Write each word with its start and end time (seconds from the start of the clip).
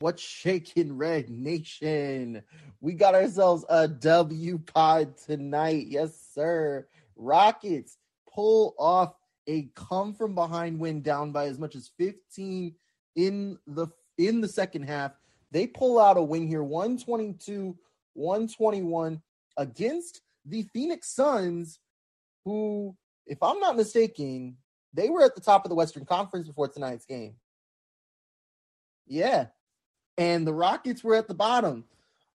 What's 0.00 0.22
shaking, 0.22 0.96
Red 0.96 1.28
Nation? 1.28 2.42
We 2.80 2.94
got 2.94 3.14
ourselves 3.14 3.66
a 3.68 3.86
W 3.86 4.56
pod 4.56 5.14
tonight. 5.18 5.88
Yes, 5.88 6.18
sir. 6.34 6.86
Rockets 7.16 7.98
pull 8.32 8.74
off 8.78 9.14
a 9.46 9.68
come 9.74 10.14
from 10.14 10.34
behind 10.34 10.80
win 10.80 11.02
down 11.02 11.32
by 11.32 11.48
as 11.48 11.58
much 11.58 11.76
as 11.76 11.90
15 11.98 12.74
in 13.16 13.58
the 13.66 13.88
in 14.16 14.40
the 14.40 14.48
second 14.48 14.84
half. 14.84 15.12
They 15.50 15.66
pull 15.66 15.98
out 15.98 16.16
a 16.16 16.22
win 16.22 16.48
here 16.48 16.62
122 16.62 17.76
121 18.14 19.20
against 19.58 20.22
the 20.46 20.62
Phoenix 20.72 21.14
Suns 21.14 21.78
who 22.46 22.96
if 23.26 23.42
I'm 23.42 23.60
not 23.60 23.76
mistaken, 23.76 24.56
they 24.94 25.10
were 25.10 25.24
at 25.24 25.34
the 25.34 25.42
top 25.42 25.66
of 25.66 25.68
the 25.68 25.74
Western 25.74 26.06
Conference 26.06 26.48
before 26.48 26.68
tonight's 26.68 27.04
game. 27.04 27.34
Yeah, 29.06 29.48
and 30.18 30.46
the 30.46 30.54
Rockets 30.54 31.02
were 31.04 31.14
at 31.14 31.28
the 31.28 31.34
bottom. 31.34 31.84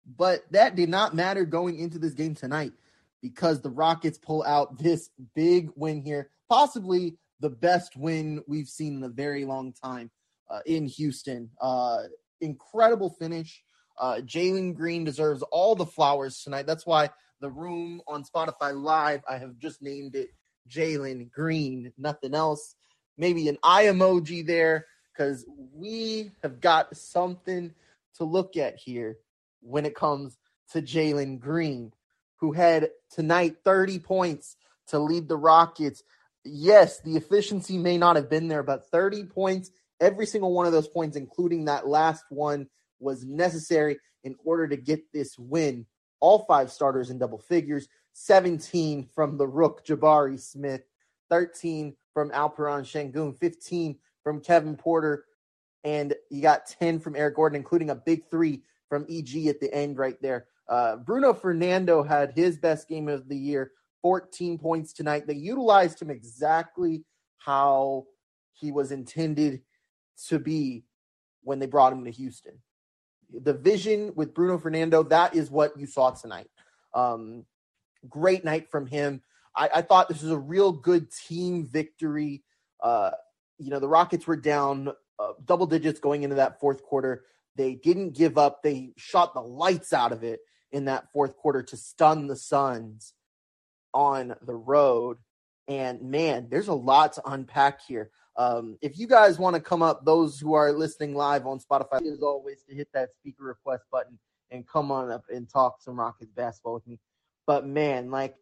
But 0.05 0.43
that 0.51 0.75
did 0.75 0.89
not 0.89 1.15
matter 1.15 1.45
going 1.45 1.79
into 1.79 1.97
this 1.97 2.13
game 2.13 2.35
tonight 2.35 2.73
because 3.21 3.61
the 3.61 3.71
Rockets 3.71 4.19
pull 4.19 4.43
out 4.43 4.77
this 4.77 5.09
big 5.33 5.71
win 5.75 6.01
here, 6.03 6.29
possibly 6.47 7.17
the 7.39 7.49
best 7.49 7.97
win 7.97 8.43
we've 8.47 8.67
seen 8.67 8.97
in 8.97 9.03
a 9.03 9.09
very 9.09 9.45
long 9.45 9.73
time 9.73 10.11
uh, 10.49 10.59
in 10.65 10.85
Houston. 10.85 11.49
Uh, 11.59 12.03
incredible 12.41 13.09
finish. 13.09 13.63
Uh, 13.99 14.15
Jalen 14.23 14.75
Green 14.75 15.03
deserves 15.03 15.41
all 15.51 15.75
the 15.75 15.85
flowers 15.85 16.41
tonight. 16.43 16.67
That's 16.67 16.85
why 16.85 17.09
the 17.41 17.49
room 17.49 18.01
on 18.07 18.23
Spotify 18.23 18.79
Live, 18.79 19.21
I 19.27 19.37
have 19.37 19.57
just 19.57 19.81
named 19.81 20.15
it 20.15 20.29
Jalen 20.69 21.31
Green, 21.31 21.91
nothing 21.97 22.33
else. 22.33 22.75
Maybe 23.17 23.47
an 23.47 23.57
eye 23.63 23.85
emoji 23.85 24.45
there 24.45 24.85
because 25.15 25.45
we 25.73 26.31
have 26.43 26.59
got 26.59 26.95
something 26.95 27.73
to 28.15 28.23
look 28.23 28.57
at 28.57 28.77
here 28.77 29.17
when 29.61 29.85
it 29.85 29.95
comes 29.95 30.37
to 30.71 30.81
Jalen 30.81 31.39
Green, 31.39 31.93
who 32.37 32.51
had 32.51 32.89
tonight 33.09 33.57
30 33.63 33.99
points 33.99 34.57
to 34.87 34.99
lead 34.99 35.27
the 35.27 35.37
Rockets. 35.37 36.03
Yes, 36.43 36.99
the 36.99 37.15
efficiency 37.15 37.77
may 37.77 37.97
not 37.97 38.15
have 38.15 38.29
been 38.29 38.47
there, 38.47 38.63
but 38.63 38.89
30 38.89 39.25
points, 39.25 39.71
every 39.99 40.25
single 40.25 40.53
one 40.53 40.65
of 40.65 40.73
those 40.73 40.87
points, 40.87 41.17
including 41.17 41.65
that 41.65 41.87
last 41.87 42.25
one, 42.29 42.67
was 42.99 43.25
necessary 43.25 43.97
in 44.23 44.35
order 44.43 44.67
to 44.67 44.77
get 44.77 45.11
this 45.11 45.37
win. 45.37 45.85
All 46.19 46.45
five 46.45 46.71
starters 46.71 47.09
in 47.09 47.17
double 47.17 47.39
figures 47.39 47.87
17 48.13 49.09
from 49.13 49.37
the 49.37 49.47
Rook 49.47 49.85
Jabari 49.85 50.39
Smith, 50.39 50.83
13 51.29 51.95
from 52.13 52.29
Alperen 52.31 52.83
Sengun, 52.83 53.37
15 53.37 53.97
from 54.25 54.41
Kevin 54.41 54.75
Porter, 54.75 55.25
and 55.83 56.15
you 56.31 56.41
got 56.41 56.65
10 56.65 56.99
from 56.99 57.15
Eric 57.15 57.35
Gordon, 57.35 57.55
including 57.55 57.91
a 57.91 57.95
big 57.95 58.27
three 58.29 58.63
from 58.89 59.05
EG 59.07 59.47
at 59.47 59.59
the 59.59 59.71
end 59.71 59.99
right 59.99 60.19
there. 60.19 60.47
Uh, 60.67 60.95
Bruno 60.97 61.31
Fernando 61.31 62.01
had 62.01 62.31
his 62.31 62.57
best 62.57 62.89
game 62.89 63.07
of 63.07 63.29
the 63.29 63.37
year, 63.37 63.71
14 64.01 64.57
points 64.57 64.93
tonight. 64.93 65.27
They 65.27 65.35
utilized 65.35 66.01
him 66.01 66.09
exactly 66.09 67.05
how 67.37 68.07
he 68.53 68.71
was 68.71 68.91
intended 68.91 69.61
to 70.27 70.39
be 70.39 70.85
when 71.43 71.59
they 71.59 71.67
brought 71.67 71.93
him 71.93 72.03
to 72.05 72.11
Houston. 72.11 72.59
The 73.31 73.53
vision 73.53 74.11
with 74.15 74.33
Bruno 74.33 74.57
Fernando, 74.57 75.03
that 75.03 75.35
is 75.35 75.51
what 75.51 75.79
you 75.79 75.85
saw 75.85 76.09
tonight. 76.09 76.47
Um, 76.95 77.45
great 78.09 78.43
night 78.43 78.71
from 78.71 78.87
him. 78.87 79.21
I, 79.55 79.69
I, 79.75 79.81
thought 79.81 80.07
this 80.07 80.21
was 80.21 80.31
a 80.31 80.37
real 80.37 80.71
good 80.71 81.11
team 81.11 81.65
victory. 81.65 82.43
Uh, 82.81 83.11
you 83.57 83.69
know, 83.69 83.79
the 83.79 83.87
Rockets 83.87 84.27
were 84.27 84.35
down 84.35 84.89
uh, 85.19 85.33
double 85.45 85.65
digits 85.65 85.99
going 85.99 86.23
into 86.23 86.35
that 86.35 86.59
fourth 86.59 86.83
quarter. 86.83 87.23
They 87.55 87.75
didn't 87.75 88.11
give 88.11 88.37
up. 88.37 88.61
They 88.63 88.91
shot 88.97 89.33
the 89.33 89.41
lights 89.41 89.93
out 89.93 90.11
of 90.11 90.23
it 90.23 90.41
in 90.71 90.85
that 90.85 91.11
fourth 91.13 91.37
quarter 91.37 91.63
to 91.63 91.77
stun 91.77 92.27
the 92.27 92.35
Suns 92.35 93.13
on 93.93 94.35
the 94.41 94.55
road. 94.55 95.17
And 95.67 96.01
man, 96.01 96.47
there's 96.49 96.67
a 96.67 96.73
lot 96.73 97.13
to 97.13 97.21
unpack 97.25 97.81
here. 97.87 98.11
Um, 98.37 98.77
if 98.81 98.99
you 98.99 99.07
guys 99.07 99.39
want 99.39 99.55
to 99.55 99.61
come 99.61 99.81
up, 99.81 100.03
those 100.03 100.39
who 100.39 100.53
are 100.53 100.73
listening 100.73 101.15
live 101.15 101.47
on 101.47 101.59
Spotify, 101.59 102.05
as 102.05 102.21
always, 102.21 102.63
to 102.63 102.75
hit 102.75 102.89
that 102.93 103.13
speaker 103.13 103.45
request 103.45 103.83
button 103.91 104.19
and 104.51 104.67
come 104.67 104.91
on 104.91 105.09
up 105.09 105.23
and 105.29 105.49
talk 105.49 105.81
some 105.81 105.97
Rockets 105.97 106.31
basketball 106.35 106.73
with 106.73 106.87
me. 106.87 106.99
But 107.47 107.65
man, 107.65 108.11
like 108.11 108.35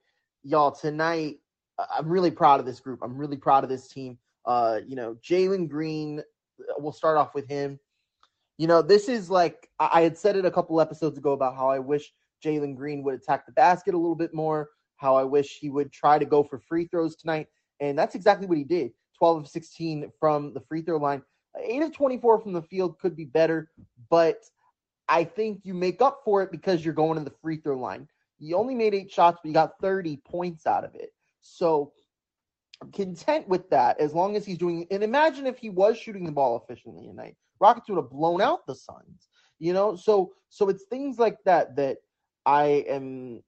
y'all 0.43 0.71
tonight, 0.71 1.37
I'm 1.77 2.09
really 2.09 2.31
proud 2.31 2.59
of 2.59 2.65
this 2.65 2.79
group. 2.79 2.99
I'm 3.03 3.17
really 3.17 3.37
proud 3.37 3.63
of 3.63 3.69
this 3.69 3.87
team. 3.87 4.17
Uh, 4.45 4.79
you 4.85 4.95
know, 4.95 5.15
Jalen 5.23 5.69
Green, 5.69 6.19
uh, 6.19 6.73
we'll 6.77 6.91
start 6.91 7.17
off 7.17 7.33
with 7.33 7.47
him. 7.47 7.79
You 8.57 8.67
know, 8.67 8.81
this 8.81 9.09
is 9.09 9.29
like 9.29 9.69
I 9.79 10.01
had 10.01 10.17
said 10.17 10.35
it 10.35 10.45
a 10.45 10.51
couple 10.51 10.79
episodes 10.79 11.17
ago 11.17 11.31
about 11.31 11.55
how 11.55 11.69
I 11.69 11.79
wish 11.79 12.13
Jalen 12.43 12.75
Green 12.75 13.03
would 13.03 13.15
attack 13.15 13.45
the 13.45 13.51
basket 13.51 13.93
a 13.93 13.97
little 13.97 14.15
bit 14.15 14.33
more, 14.33 14.69
how 14.97 15.15
I 15.15 15.23
wish 15.23 15.57
he 15.59 15.69
would 15.69 15.91
try 15.91 16.19
to 16.19 16.25
go 16.25 16.43
for 16.43 16.59
free 16.59 16.85
throws 16.85 17.15
tonight. 17.15 17.47
And 17.79 17.97
that's 17.97 18.15
exactly 18.15 18.47
what 18.47 18.57
he 18.57 18.63
did. 18.63 18.91
12 19.17 19.43
of 19.43 19.47
16 19.47 20.11
from 20.19 20.53
the 20.53 20.59
free 20.59 20.81
throw 20.81 20.97
line. 20.97 21.23
8 21.61 21.83
of 21.83 21.93
24 21.93 22.41
from 22.41 22.53
the 22.53 22.61
field 22.63 22.99
could 22.99 23.15
be 23.15 23.25
better, 23.25 23.69
but 24.09 24.39
I 25.07 25.23
think 25.23 25.61
you 25.63 25.73
make 25.73 26.01
up 26.01 26.21
for 26.25 26.41
it 26.41 26.51
because 26.51 26.83
you're 26.83 26.93
going 26.93 27.17
to 27.17 27.23
the 27.23 27.35
free 27.41 27.57
throw 27.57 27.77
line. 27.77 28.07
You 28.39 28.57
only 28.57 28.75
made 28.75 28.93
eight 28.93 29.11
shots, 29.11 29.39
but 29.41 29.47
you 29.47 29.53
got 29.53 29.79
30 29.81 30.17
points 30.25 30.65
out 30.65 30.83
of 30.83 30.95
it. 30.95 31.13
So 31.41 31.93
content 32.91 33.47
with 33.47 33.69
that 33.69 33.99
as 33.99 34.13
long 34.13 34.35
as 34.35 34.45
he's 34.45 34.57
doing. 34.57 34.87
And 34.91 35.03
imagine 35.03 35.47
if 35.47 35.57
he 35.57 35.69
was 35.69 35.97
shooting 35.97 36.25
the 36.25 36.31
ball 36.31 36.61
efficiently 36.63 37.07
tonight. 37.07 37.35
Rockets 37.59 37.89
would 37.89 37.97
have 37.97 38.09
blown 38.09 38.41
out 38.41 38.65
the 38.65 38.75
Suns. 38.75 39.29
You 39.59 39.73
know, 39.73 39.95
so 39.95 40.33
so 40.49 40.69
it's 40.69 40.83
things 40.83 41.19
like 41.19 41.37
that 41.45 41.75
that 41.77 41.97
I 42.45 42.85
am. 42.87 43.41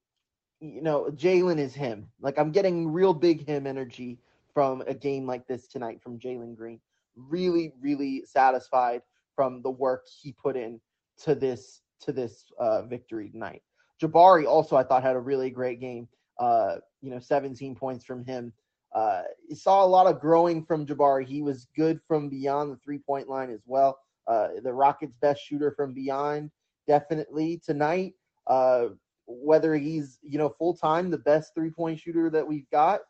You 0.60 0.80
know, 0.80 1.10
Jalen 1.10 1.58
is 1.58 1.74
him. 1.74 2.08
Like 2.20 2.38
I'm 2.38 2.50
getting 2.50 2.88
real 2.90 3.12
big 3.12 3.46
him 3.46 3.66
energy 3.66 4.18
from 4.54 4.82
a 4.86 4.94
game 4.94 5.26
like 5.26 5.46
this 5.46 5.68
tonight 5.68 6.00
from 6.02 6.18
Jalen 6.18 6.56
Green. 6.56 6.80
Really, 7.14 7.74
really 7.80 8.24
satisfied 8.24 9.02
from 9.34 9.60
the 9.60 9.70
work 9.70 10.06
he 10.22 10.32
put 10.32 10.56
in 10.56 10.80
to 11.24 11.34
this 11.34 11.82
to 12.00 12.12
this 12.12 12.44
uh, 12.58 12.82
victory 12.82 13.28
tonight. 13.28 13.62
Jabari 14.00 14.46
also 14.46 14.76
I 14.76 14.82
thought 14.82 15.02
had 15.02 15.16
a 15.16 15.20
really 15.20 15.50
great 15.50 15.80
game. 15.80 16.08
Uh, 16.38 16.76
you 17.00 17.10
know, 17.10 17.18
17 17.18 17.74
points 17.74 18.04
from 18.04 18.24
him. 18.24 18.52
Uh, 18.96 19.22
you 19.46 19.54
saw 19.54 19.84
a 19.84 19.86
lot 19.86 20.06
of 20.06 20.20
growing 20.20 20.64
from 20.64 20.86
Jabari. 20.86 21.26
He 21.26 21.42
was 21.42 21.68
good 21.76 22.00
from 22.08 22.30
beyond 22.30 22.72
the 22.72 22.78
three 22.78 22.98
point 22.98 23.28
line 23.28 23.50
as 23.50 23.60
well. 23.66 23.98
Uh, 24.26 24.48
the 24.62 24.72
Rockets' 24.72 25.14
best 25.20 25.42
shooter 25.44 25.74
from 25.76 25.92
beyond, 25.92 26.50
definitely 26.88 27.60
tonight. 27.64 28.14
Uh, 28.46 28.88
whether 29.26 29.76
he's 29.76 30.18
you 30.22 30.38
know 30.38 30.48
full 30.48 30.74
time 30.74 31.10
the 31.10 31.18
best 31.18 31.52
three 31.54 31.70
point 31.70 32.00
shooter 32.00 32.30
that 32.30 32.46
we've 32.46 32.68
got, 32.70 33.00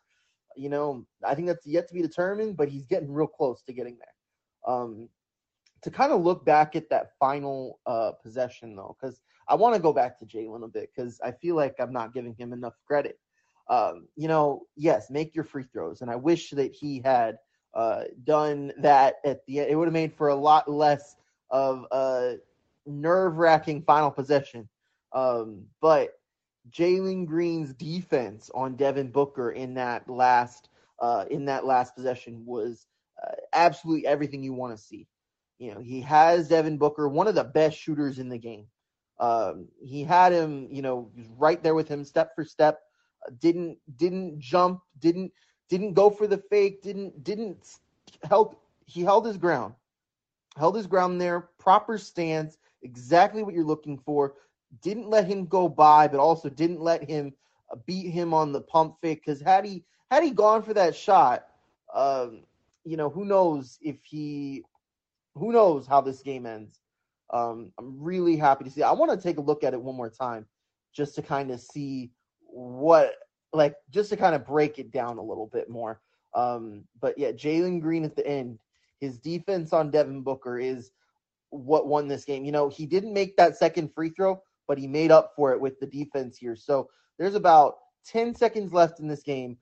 you 0.57 0.69
know, 0.69 1.07
I 1.25 1.37
think 1.37 1.47
that's 1.47 1.65
yet 1.65 1.87
to 1.87 1.95
be 1.95 2.03
determined, 2.03 2.57
but 2.57 2.69
he's 2.69 2.87
getting 2.87 3.13
real 3.13 3.29
close 3.29 3.63
to 3.63 3.73
getting 3.73 3.97
there. 3.99 4.75
Um, 4.75 5.09
to 5.83 5.91
kind 5.93 6.11
of 6.11 6.23
look 6.23 6.45
back 6.45 6.75
at 6.75 6.91
that 6.91 7.11
final 7.21 7.79
uh, 7.87 8.11
possession, 8.21 8.75
though, 8.75 8.97
because 9.01 9.21
I 9.49 9.55
want 9.55 9.77
to 9.77 9.81
go 9.81 9.93
back 9.93 10.19
to 10.19 10.27
Jalen 10.27 10.65
a 10.65 10.69
bit 10.69 10.91
because 10.95 11.21
I 11.23 11.31
feel 11.31 11.55
like 11.55 11.77
I'm 11.79 11.93
not 11.93 12.13
giving 12.13 12.35
him 12.35 12.53
enough 12.53 12.75
credit. 12.89 13.21
Um, 13.69 14.09
you 14.17 14.29
know, 14.29 14.63
yes, 14.77 15.11
make 15.11 15.35
your 15.35 15.45
free 15.45 15.65
throws, 15.73 16.01
and 16.03 16.11
I 16.11 16.17
wish 16.17 16.51
that 16.51 16.73
he 16.75 17.01
had 17.05 17.39
uh, 17.75 18.05
done 18.25 18.73
that 18.79 19.17
at 19.25 19.45
the 19.47 19.61
end. 19.61 19.71
It 19.71 19.77
would 19.77 19.89
have 19.89 19.93
made 19.93 20.15
for 20.15 20.29
a 20.29 20.37
lot 20.37 20.71
less 20.71 21.17
of 21.51 21.85
a 21.91 22.37
nerve 22.87 23.37
wracking 23.37 23.83
final 23.83 24.11
possession. 24.11 24.69
Um, 25.13 25.65
but 25.81 26.11
Jalen 26.71 27.27
Green's 27.27 27.75
defense 27.75 28.51
on 28.55 28.77
Devin 28.77 29.11
Booker 29.11 29.51
in 29.51 29.75
that 29.75 30.09
last 30.09 30.69
uh, 31.01 31.25
in 31.31 31.45
that 31.47 31.65
last 31.65 31.95
possession 31.95 32.45
was 32.47 32.87
uh, 33.23 33.35
absolutely 33.53 34.07
everything 34.07 34.43
you 34.43 34.55
want 34.55 34.77
to 34.77 34.83
see. 34.83 35.07
You 35.59 35.75
know, 35.75 35.81
he 35.81 36.01
has 36.03 36.49
Devin 36.49 36.79
Booker, 36.79 37.09
one 37.09 37.29
of 37.29 37.35
the 37.35 37.45
best 37.45 37.79
shooters 37.79 38.19
in 38.19 38.29
the 38.29 38.39
game. 38.39 38.67
Um, 39.19 39.69
he 39.83 40.05
had 40.05 40.33
him, 40.33 40.69
you 40.71 40.83
know, 40.83 41.11
right 41.39 41.63
there 41.63 41.75
with 41.75 41.89
him, 41.89 42.05
step 42.05 42.35
for 42.35 42.45
step. 42.45 42.81
Didn't 43.41 43.79
didn't 43.97 44.39
jump, 44.39 44.81
didn't 44.99 45.33
didn't 45.69 45.95
go 45.95 46.11
for 46.11 46.27
the 46.27 46.39
fake, 46.39 46.83
didn't 46.83 47.23
didn't 47.25 47.79
help. 48.25 48.61
He 48.87 49.03
held 49.03 49.27
his 49.27 49.37
ground, 49.37 49.75
held 50.57 50.77
his 50.77 50.87
ground 50.87 51.21
there, 51.21 51.49
proper 51.59 51.99
stance, 51.99 52.59
exactly 52.83 53.43
what 53.43 53.55
you're 53.55 53.65
looking 53.65 53.99
for 53.99 54.35
didn't 54.83 55.09
let 55.09 55.27
him 55.27 55.47
go 55.47 55.69
by, 55.69 56.09
but 56.09 56.21
also 56.21 56.49
didn't 56.49 56.81
let 56.81 57.09
him 57.09 57.33
uh, 57.71 57.77
beat 57.87 58.11
him 58.11 58.35
on 58.35 58.53
the 58.53 58.61
pump 58.61 58.97
fake. 59.01 59.23
Because 59.25 59.41
had 59.41 59.65
he 59.65 59.85
had 60.11 60.23
he 60.23 60.31
gone 60.31 60.63
for 60.63 60.75
that 60.75 60.95
shot, 60.95 61.47
um, 61.95 62.43
you 62.85 62.97
know, 62.97 63.09
who 63.09 63.25
knows 63.25 63.79
if 63.83 64.05
he, 64.05 64.63
who 65.35 65.53
knows 65.53 65.87
how 65.87 66.01
this 66.01 66.23
game 66.23 66.47
ends. 66.47 66.81
Um, 67.31 67.73
I'm 67.79 68.01
really 68.03 68.37
happy 68.37 68.65
to 68.65 68.71
see. 68.71 68.83
I 68.83 68.93
want 68.93 69.11
to 69.11 69.17
take 69.17 69.39
a 69.39 69.43
look 69.43 69.65
at 69.65 69.75
it 69.75 69.83
one 69.83 69.97
more 69.97 70.11
time, 70.11 70.47
just 70.93 71.17
to 71.17 71.23
kind 71.23 71.51
of 71.51 71.61
see 71.61 72.13
what, 72.57 73.15
like, 73.53 73.75
just 73.91 74.11
to 74.11 74.17
kind 74.17 74.35
of 74.35 74.47
break 74.47 74.79
it 74.79 74.91
down 74.91 75.19
a 75.19 75.23
little 75.23 75.47
bit 75.47 75.69
more. 75.69 76.01
Um, 76.35 76.85
but 77.01 77.19
yeah, 77.19 77.33
Jalen 77.33 77.81
Green 77.81 78.05
at 78.05 78.17
the 78.17 78.27
end, 78.27 78.59
his 79.01 79.19
defense 79.19 79.73
on 79.73 79.91
Devin 79.91 80.23
Booker 80.23 80.59
is 80.59 80.91
what 81.51 81.87
won 81.87 82.09
this 82.09 82.25
game. 82.25 82.45
You 82.45 82.53
know, 82.53 82.69
he 82.69 82.87
didn't 82.87 83.13
make 83.13 83.37
that 83.37 83.57
second 83.57 83.93
free 83.95 84.11
throw, 84.11 84.43
but 84.67 84.79
he 84.79 84.87
made 84.87 85.11
up 85.11 85.33
for 85.37 85.53
it 85.53 85.61
with 85.61 85.79
the 85.81 85.87
defense 85.87 86.37
here. 86.37 86.57
So 86.57 86.89
there's 87.19 87.35
about 87.35 87.77
10 88.07 88.35
seconds 88.35 88.73
left 88.73 89.01
in 89.01 89.09
this 89.09 89.23
game, 89.23 89.59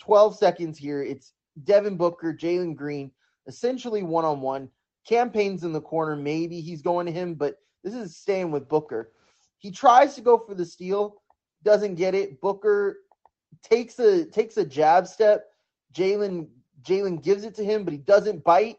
12 0.00 0.36
seconds 0.36 0.78
here. 0.78 1.02
It's 1.02 1.32
Devin 1.64 1.96
Booker, 1.96 2.32
Jalen 2.32 2.74
Green, 2.74 3.10
essentially 3.46 4.02
one 4.02 4.24
on 4.24 4.40
one. 4.40 4.70
Cam 5.06 5.30
Payne's 5.30 5.64
in 5.64 5.72
the 5.72 5.80
corner. 5.80 6.16
Maybe 6.16 6.60
he's 6.60 6.82
going 6.82 7.06
to 7.06 7.12
him, 7.12 7.34
but 7.34 7.56
this 7.82 7.94
is 7.94 8.16
staying 8.16 8.50
with 8.50 8.68
Booker. 8.68 9.12
He 9.58 9.70
tries 9.70 10.14
to 10.14 10.20
go 10.20 10.38
for 10.38 10.54
the 10.54 10.66
steal, 10.66 11.22
doesn't 11.64 11.96
get 11.96 12.14
it. 12.14 12.40
Booker 12.40 12.98
takes 13.62 13.98
a 13.98 14.24
takes 14.24 14.56
a 14.56 14.64
jab 14.64 15.06
step. 15.06 15.46
Jalen 15.94 16.48
Jalen 16.82 17.22
gives 17.22 17.44
it 17.44 17.54
to 17.56 17.64
him, 17.64 17.84
but 17.84 17.92
he 17.92 17.98
doesn't 17.98 18.44
bite. 18.44 18.78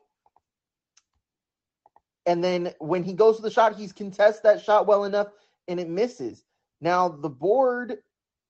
And 2.25 2.43
then 2.43 2.73
when 2.79 3.03
he 3.03 3.13
goes 3.13 3.37
to 3.37 3.41
the 3.41 3.49
shot, 3.49 3.75
he's 3.75 3.91
contest 3.91 4.43
that 4.43 4.61
shot 4.61 4.85
well 4.85 5.05
enough 5.05 5.27
and 5.67 5.79
it 5.79 5.89
misses. 5.89 6.43
Now 6.81 7.07
the 7.07 7.29
board, 7.29 7.97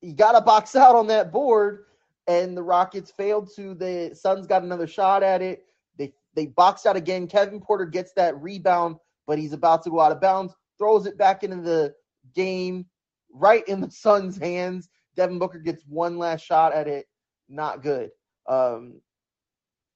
you 0.02 0.14
got 0.14 0.34
to 0.34 0.42
box 0.42 0.76
out 0.76 0.96
on 0.96 1.08
that 1.08 1.32
board, 1.32 1.86
and 2.28 2.58
the 2.58 2.64
Rockets 2.64 3.12
failed 3.12 3.50
to. 3.56 3.76
The 3.76 4.16
Suns 4.16 4.48
got 4.48 4.64
another 4.64 4.88
shot 4.88 5.22
at 5.24 5.42
it. 5.42 5.66
They 5.98 6.14
they 6.36 6.48
boxed 6.48 6.86
out 6.86 6.96
again. 6.96 7.28
Kevin 7.28 7.60
Porter 7.60 7.86
gets 7.86 8.14
that 8.14 8.40
rebound, 8.42 8.98
but 9.28 9.38
he's 9.38 9.54
about 9.54 9.84
to 9.84 9.90
go 9.90 10.00
out 10.00 10.12
of 10.12 10.22
bounds. 10.22 10.54
Throws 10.78 11.06
it 11.06 11.18
back 11.18 11.44
into 11.44 11.58
the 11.58 11.94
game, 12.34 12.86
right 13.34 13.68
in 13.68 13.82
the 13.82 13.92
Suns' 13.92 14.38
hands. 14.38 14.90
Devin 15.16 15.40
Booker 15.40 15.60
gets 15.60 15.84
one 15.88 16.18
last 16.18 16.46
shot 16.46 16.74
at 16.74 16.88
it. 16.88 17.08
Not 17.50 17.82
good. 17.82 18.12
Um, 18.48 19.02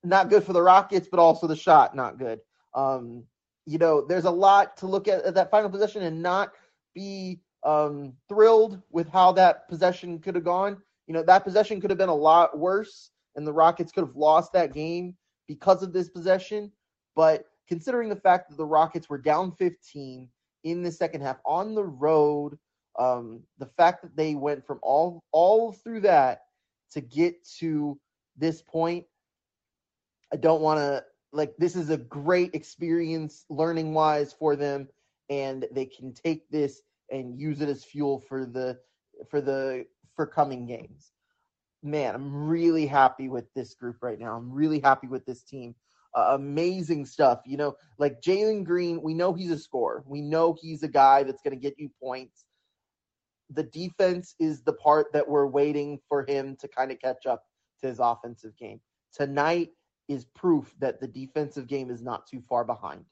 not 0.04 0.30
good 0.30 0.44
for 0.44 0.54
the 0.54 0.62
Rockets, 0.62 1.08
but 1.10 1.20
also 1.20 1.48
the 1.48 1.56
shot 1.56 1.96
not 1.96 2.18
good. 2.18 2.40
Um, 2.74 3.24
you 3.66 3.78
know, 3.78 4.06
there's 4.06 4.25
a 4.25 4.32
lot 4.32 4.75
to 4.78 4.88
look 4.88 5.08
at, 5.08 5.24
at 5.24 5.36
that 5.36 5.50
final 5.50 5.70
possession 5.70 6.04
and 6.04 6.22
not 6.22 6.52
be 6.94 7.40
um, 7.63 8.13
thrilled 8.28 8.82
with 8.92 9.08
how 9.10 9.32
that 9.34 9.68
possession 9.70 10.20
could 10.20 10.36
have 10.36 10.44
gone. 10.44 10.78
You 11.08 11.13
know, 11.13 11.24
that 11.24 11.44
possession 11.44 11.80
could 11.80 11.90
have 11.90 11.98
been 11.98 12.10
a 12.10 12.16
lot 12.16 12.58
worse, 12.58 13.12
and 13.36 13.48
the 13.48 13.54
Rockets 13.54 13.92
could 13.92 14.06
have 14.06 14.16
lost 14.16 14.52
that 14.54 14.74
game 14.74 15.16
because 15.48 15.84
of 15.84 15.94
this 15.94 16.10
possession. 16.10 16.72
But 17.16 17.46
considering 17.68 18.10
the 18.10 18.16
fact 18.16 18.50
that 18.50 18.58
the 18.58 18.66
Rockets 18.66 19.10
were 19.10 19.18
down 19.18 19.52
15 19.54 20.28
in 20.63 20.84
the 20.84 20.92
second 20.92 21.22
half 21.22 21.38
on 21.46 21.75
the 21.75 21.84
road, 21.84 22.58
um, 22.97 23.41
the 23.57 23.65
fact 23.65 24.03
that 24.03 24.15
they 24.15 24.35
went 24.35 24.65
from 24.65 24.79
all 24.81 25.23
all 25.31 25.71
through 25.71 26.01
that 26.01 26.41
to 26.91 27.01
get 27.01 27.35
to 27.59 28.00
this 28.38 28.62
point, 28.62 29.05
I 30.31 30.38
don't 30.38 30.62
want 30.62 30.79
to 30.79 31.03
like 31.31 31.55
this 31.57 31.75
is 31.75 31.89
a 31.89 31.97
great 31.97 32.53
experience 32.53 33.45
learning 33.50 33.93
wise 33.93 34.33
for 34.33 34.55
them 34.55 34.88
and 35.29 35.65
they 35.71 35.85
can 35.85 36.13
take 36.13 36.50
this 36.50 36.81
and 37.09 37.39
use 37.39 37.62
it 37.62 37.69
as 37.69 37.83
fuel 37.83 38.19
for 38.19 38.45
the 38.45 38.77
for 39.29 39.41
the 39.41 39.85
for 40.15 40.25
coming 40.25 40.65
games. 40.65 41.12
Man, 41.81 42.15
I'm 42.15 42.47
really 42.47 42.85
happy 42.85 43.27
with 43.27 43.51
this 43.53 43.73
group 43.73 43.97
right 44.01 44.19
now. 44.19 44.35
I'm 44.35 44.51
really 44.51 44.79
happy 44.79 45.07
with 45.07 45.25
this 45.25 45.43
team. 45.43 45.75
Uh, 46.15 46.35
amazing 46.35 47.05
stuff. 47.05 47.41
You 47.45 47.57
know, 47.57 47.75
like 47.97 48.21
Jalen 48.21 48.63
Green, 48.63 49.01
we 49.01 49.13
know 49.13 49.33
he's 49.33 49.51
a 49.51 49.57
scorer. 49.57 50.03
We 50.07 50.21
know 50.21 50.55
he's 50.62 50.83
a 50.83 50.88
guy 50.88 51.23
that's 51.23 51.41
going 51.41 51.55
to 51.55 51.62
get 51.62 51.79
you 51.79 51.89
points. 52.01 52.45
The 53.50 53.63
defense 53.63 54.35
is 54.39 54.63
the 54.63 54.73
part 54.73 55.12
that 55.13 55.27
we're 55.27 55.47
waiting 55.47 56.00
for 56.07 56.25
him 56.27 56.55
to 56.57 56.67
kind 56.67 56.91
of 56.91 57.00
catch 57.00 57.25
up 57.25 57.43
to 57.81 57.88
his 57.88 58.00
offensive 58.00 58.55
game. 58.57 58.79
Tonight 59.13 59.69
is 60.07 60.25
proof 60.25 60.73
that 60.79 61.00
the 61.00 61.07
defensive 61.07 61.67
game 61.67 61.89
is 61.89 62.01
not 62.01 62.27
too 62.27 62.41
far 62.41 62.63
behind. 62.63 63.05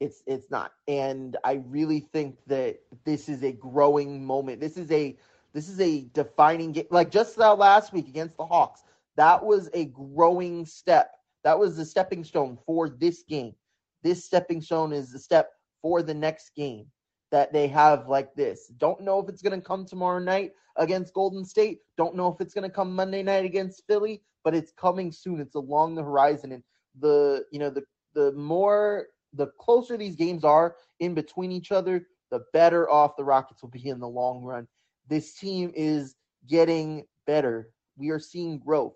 It's 0.00 0.22
it's 0.26 0.50
not. 0.50 0.72
And 0.88 1.36
I 1.44 1.62
really 1.66 2.00
think 2.00 2.36
that 2.46 2.78
this 3.04 3.28
is 3.28 3.42
a 3.42 3.52
growing 3.52 4.24
moment. 4.24 4.60
This 4.60 4.76
is 4.76 4.90
a 4.90 5.16
this 5.54 5.68
is 5.68 5.80
a 5.80 6.06
defining 6.12 6.72
game. 6.72 6.86
Like 6.90 7.10
just 7.10 7.36
that 7.36 7.58
last 7.58 7.92
week 7.92 8.08
against 8.08 8.36
the 8.36 8.44
Hawks, 8.44 8.82
that 9.16 9.42
was 9.42 9.70
a 9.72 9.86
growing 9.86 10.66
step. 10.66 11.12
That 11.44 11.58
was 11.58 11.76
the 11.76 11.84
stepping 11.84 12.24
stone 12.24 12.58
for 12.66 12.88
this 12.90 13.22
game. 13.22 13.54
This 14.02 14.24
stepping 14.24 14.60
stone 14.60 14.92
is 14.92 15.12
the 15.12 15.18
step 15.18 15.52
for 15.80 16.02
the 16.02 16.14
next 16.14 16.54
game 16.54 16.86
that 17.30 17.52
they 17.52 17.68
have 17.68 18.08
like 18.08 18.34
this. 18.34 18.68
Don't 18.78 19.00
know 19.00 19.18
if 19.20 19.28
it's 19.28 19.42
going 19.42 19.58
to 19.58 19.66
come 19.66 19.84
tomorrow 19.84 20.18
night 20.18 20.52
against 20.76 21.14
Golden 21.14 21.44
State. 21.44 21.80
Don't 21.96 22.14
know 22.14 22.28
if 22.28 22.40
it's 22.40 22.54
going 22.54 22.68
to 22.68 22.74
come 22.74 22.94
Monday 22.94 23.22
night 23.22 23.44
against 23.44 23.86
Philly, 23.86 24.22
but 24.44 24.54
it's 24.54 24.72
coming 24.72 25.10
soon. 25.10 25.40
It's 25.40 25.54
along 25.54 25.94
the 25.94 26.02
horizon 26.02 26.52
and 26.52 26.62
the 27.00 27.44
you 27.50 27.58
know 27.58 27.70
the 27.70 27.82
the 28.14 28.32
more 28.32 29.06
the 29.32 29.48
closer 29.58 29.96
these 29.96 30.16
games 30.16 30.44
are 30.44 30.76
in 31.00 31.14
between 31.14 31.52
each 31.52 31.72
other, 31.72 32.06
the 32.30 32.44
better 32.52 32.90
off 32.90 33.16
the 33.16 33.24
Rockets 33.24 33.62
will 33.62 33.70
be 33.70 33.88
in 33.88 34.00
the 34.00 34.08
long 34.08 34.42
run. 34.42 34.66
This 35.08 35.34
team 35.34 35.72
is 35.74 36.16
getting 36.48 37.04
better. 37.26 37.70
We 37.96 38.10
are 38.10 38.18
seeing 38.18 38.58
growth. 38.58 38.94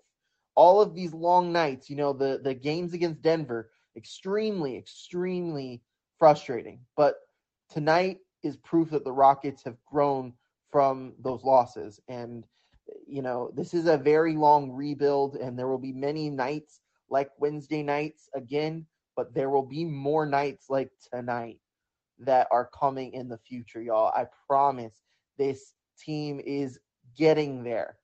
All 0.55 0.81
of 0.81 0.95
these 0.95 1.13
long 1.13 1.51
nights, 1.51 1.89
you 1.89 1.95
know, 1.95 2.13
the 2.13 2.39
the 2.43 2.53
games 2.53 2.93
against 2.93 3.21
Denver, 3.21 3.69
extremely 3.95 4.77
extremely 4.77 5.81
frustrating. 6.17 6.79
But 6.95 7.15
tonight 7.71 8.17
is 8.43 8.57
proof 8.57 8.89
that 8.91 9.03
the 9.03 9.11
Rockets 9.11 9.63
have 9.63 9.77
grown 9.85 10.33
from 10.69 11.13
those 11.19 11.43
losses. 11.43 11.99
And, 12.07 12.45
you 13.07 13.21
know, 13.21 13.51
this 13.55 13.73
is 13.73 13.87
a 13.87 13.97
very 13.97 14.35
long 14.35 14.71
rebuild, 14.71 15.35
and 15.35 15.57
there 15.57 15.67
will 15.67 15.77
be 15.77 15.93
many 15.93 16.29
nights 16.29 16.81
like 17.09 17.29
Wednesday 17.37 17.83
nights 17.83 18.29
again, 18.35 18.85
but 19.15 19.33
there 19.33 19.49
will 19.49 19.65
be 19.65 19.85
more 19.85 20.25
nights 20.25 20.69
like 20.69 20.91
tonight 21.13 21.59
that 22.19 22.47
are 22.51 22.69
coming 22.77 23.13
in 23.13 23.27
the 23.27 23.37
future, 23.37 23.81
y'all. 23.81 24.11
I 24.15 24.27
promise 24.47 25.01
this 25.37 25.73
team 25.99 26.39
is 26.45 26.79
getting 27.17 27.63
there. 27.63 27.97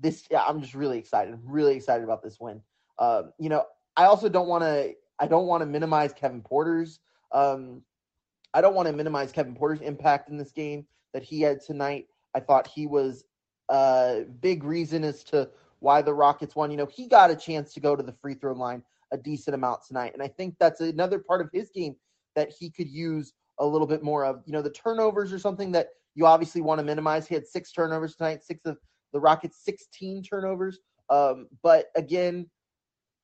This, 0.00 0.24
yeah, 0.30 0.44
I'm 0.46 0.60
just 0.60 0.74
really 0.74 0.98
excited. 0.98 1.38
Really 1.44 1.74
excited 1.74 2.04
about 2.04 2.22
this 2.22 2.38
win. 2.40 2.62
Uh, 2.98 3.24
you 3.38 3.48
know, 3.48 3.64
I 3.96 4.04
also 4.04 4.28
don't 4.28 4.48
want 4.48 4.62
to. 4.64 4.94
I 5.18 5.26
don't 5.26 5.46
want 5.46 5.60
to 5.60 5.66
minimize 5.66 6.12
Kevin 6.12 6.40
Porter's 6.40 6.98
um, 7.32 7.82
I 8.54 8.60
don't 8.60 8.74
want 8.74 8.86
to 8.88 8.92
minimize 8.92 9.32
Kevin 9.32 9.54
Porter's 9.54 9.80
impact 9.80 10.28
in 10.28 10.36
this 10.36 10.52
game 10.52 10.86
that 11.12 11.22
he 11.22 11.40
had 11.40 11.60
tonight. 11.60 12.06
I 12.34 12.40
thought 12.40 12.66
he 12.66 12.86
was 12.86 13.24
a 13.68 14.24
big 14.40 14.64
reason 14.64 15.04
as 15.04 15.24
to 15.24 15.48
why 15.80 16.02
the 16.02 16.14
Rockets 16.14 16.54
won. 16.54 16.70
You 16.70 16.76
know, 16.76 16.86
he 16.86 17.06
got 17.06 17.30
a 17.30 17.36
chance 17.36 17.72
to 17.74 17.80
go 17.80 17.96
to 17.96 18.02
the 18.02 18.12
free 18.12 18.34
throw 18.34 18.52
line 18.52 18.82
a 19.12 19.16
decent 19.16 19.54
amount 19.54 19.80
tonight. 19.86 20.12
And 20.14 20.22
I 20.22 20.28
think 20.28 20.54
that's 20.58 20.80
another 20.80 21.18
part 21.18 21.40
of 21.40 21.50
his 21.52 21.70
game 21.70 21.96
that 22.34 22.50
he 22.50 22.70
could 22.70 22.88
use 22.88 23.34
a 23.58 23.66
little 23.66 23.86
bit 23.86 24.02
more 24.02 24.24
of. 24.24 24.42
You 24.46 24.52
know, 24.52 24.62
the 24.62 24.70
turnovers 24.70 25.32
are 25.32 25.38
something 25.38 25.72
that 25.72 25.88
you 26.14 26.26
obviously 26.26 26.60
want 26.60 26.78
to 26.78 26.84
minimize. 26.84 27.26
He 27.26 27.34
had 27.34 27.46
six 27.46 27.72
turnovers 27.72 28.16
tonight, 28.16 28.42
six 28.42 28.64
of 28.64 28.78
the 29.12 29.20
Rockets' 29.20 29.62
16 29.64 30.22
turnovers. 30.22 30.80
Um, 31.10 31.48
but 31.62 31.86
again, 31.94 32.48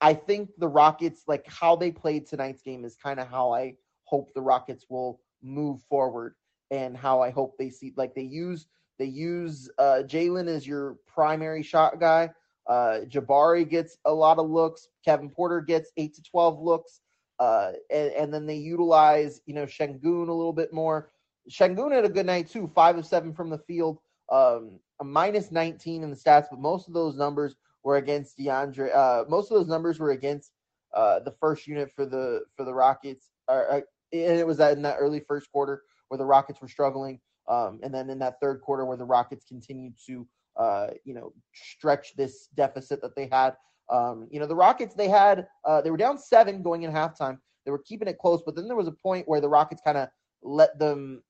I 0.00 0.14
think 0.14 0.50
the 0.58 0.68
Rockets, 0.68 1.22
like 1.26 1.44
how 1.48 1.74
they 1.74 1.90
played 1.90 2.26
tonight's 2.26 2.62
game, 2.62 2.84
is 2.84 2.96
kind 2.96 3.18
of 3.18 3.28
how 3.28 3.52
I 3.52 3.74
hope 4.08 4.32
the 4.34 4.40
Rockets 4.40 4.86
will 4.88 5.20
move 5.42 5.82
forward 5.88 6.34
and 6.70 6.96
how 6.96 7.20
I 7.20 7.30
hope 7.30 7.56
they 7.58 7.70
see 7.70 7.92
like 7.96 8.14
they 8.14 8.22
use 8.22 8.66
they 8.98 9.06
use 9.06 9.70
uh, 9.78 10.02
Jalen 10.04 10.48
as 10.48 10.66
your 10.66 10.96
primary 11.06 11.62
shot 11.62 12.00
guy. 12.00 12.30
Uh, 12.66 13.00
Jabari 13.08 13.68
gets 13.68 13.96
a 14.04 14.12
lot 14.12 14.38
of 14.38 14.50
looks. 14.50 14.88
Kevin 15.04 15.30
Porter 15.30 15.60
gets 15.60 15.90
eight 15.96 16.14
to 16.14 16.22
twelve 16.22 16.60
looks, 16.60 17.00
uh, 17.38 17.72
and, 17.90 18.12
and, 18.12 18.34
then 18.34 18.44
they 18.44 18.56
utilize 18.56 19.40
you 19.46 19.54
know 19.54 19.64
Sengun 19.64 20.28
a 20.28 20.32
little 20.32 20.52
bit 20.52 20.72
more. 20.72 21.10
Sengun 21.50 21.92
had 21.92 22.04
a 22.04 22.10
good 22.10 22.26
night 22.26 22.50
too, 22.50 22.70
five 22.74 22.98
of 22.98 23.06
seven 23.06 23.32
from 23.32 23.48
the 23.48 23.58
field, 23.58 23.98
um, 24.30 24.78
a 25.00 25.04
minus 25.04 25.50
nineteen 25.50 26.02
in 26.02 26.10
the 26.10 26.16
stats, 26.16 26.46
but 26.50 26.58
most 26.58 26.88
of 26.88 26.94
those 26.94 27.16
numbers 27.16 27.56
were 27.84 27.96
against 27.96 28.36
DeAndre. 28.36 28.94
Uh, 28.94 29.24
most 29.28 29.50
of 29.50 29.56
those 29.56 29.68
numbers 29.68 29.98
were 29.98 30.10
against 30.10 30.52
uh, 30.92 31.20
the 31.20 31.32
first 31.40 31.66
unit 31.66 31.90
for 31.94 32.04
the 32.04 32.42
for 32.54 32.64
the 32.64 32.74
Rockets, 32.74 33.30
or, 33.48 33.72
uh, 33.72 33.80
and 34.12 34.38
it 34.38 34.46
was 34.46 34.58
that 34.58 34.76
in 34.76 34.82
that 34.82 34.96
early 34.98 35.20
first 35.20 35.50
quarter 35.50 35.82
where 36.08 36.18
the 36.18 36.24
Rockets 36.24 36.60
were 36.60 36.68
struggling, 36.68 37.20
um, 37.48 37.80
and 37.82 37.92
then 37.92 38.10
in 38.10 38.18
that 38.20 38.40
third 38.40 38.60
quarter 38.60 38.84
where 38.84 38.96
the 38.96 39.04
Rockets 39.04 39.44
continued 39.44 39.94
to, 40.06 40.26
uh, 40.56 40.88
you 41.04 41.14
know, 41.14 41.32
stretch 41.54 42.14
this 42.16 42.48
deficit 42.54 43.00
that 43.02 43.14
they 43.16 43.28
had. 43.30 43.54
Um, 43.90 44.28
you 44.30 44.38
know, 44.40 44.46
the 44.46 44.56
Rockets 44.56 44.94
they 44.94 45.08
had 45.08 45.46
uh, 45.64 45.80
they 45.80 45.90
were 45.90 45.96
down 45.96 46.18
seven 46.18 46.62
going 46.62 46.82
in 46.82 46.92
halftime. 46.92 47.38
They 47.64 47.70
were 47.70 47.82
keeping 47.86 48.08
it 48.08 48.18
close, 48.18 48.42
but 48.44 48.54
then 48.54 48.66
there 48.66 48.76
was 48.76 48.88
a 48.88 48.92
point 48.92 49.28
where 49.28 49.40
the 49.40 49.48
Rockets 49.48 49.82
kind 49.84 49.98
of 49.98 50.08
let 50.42 50.78
them 50.78 51.22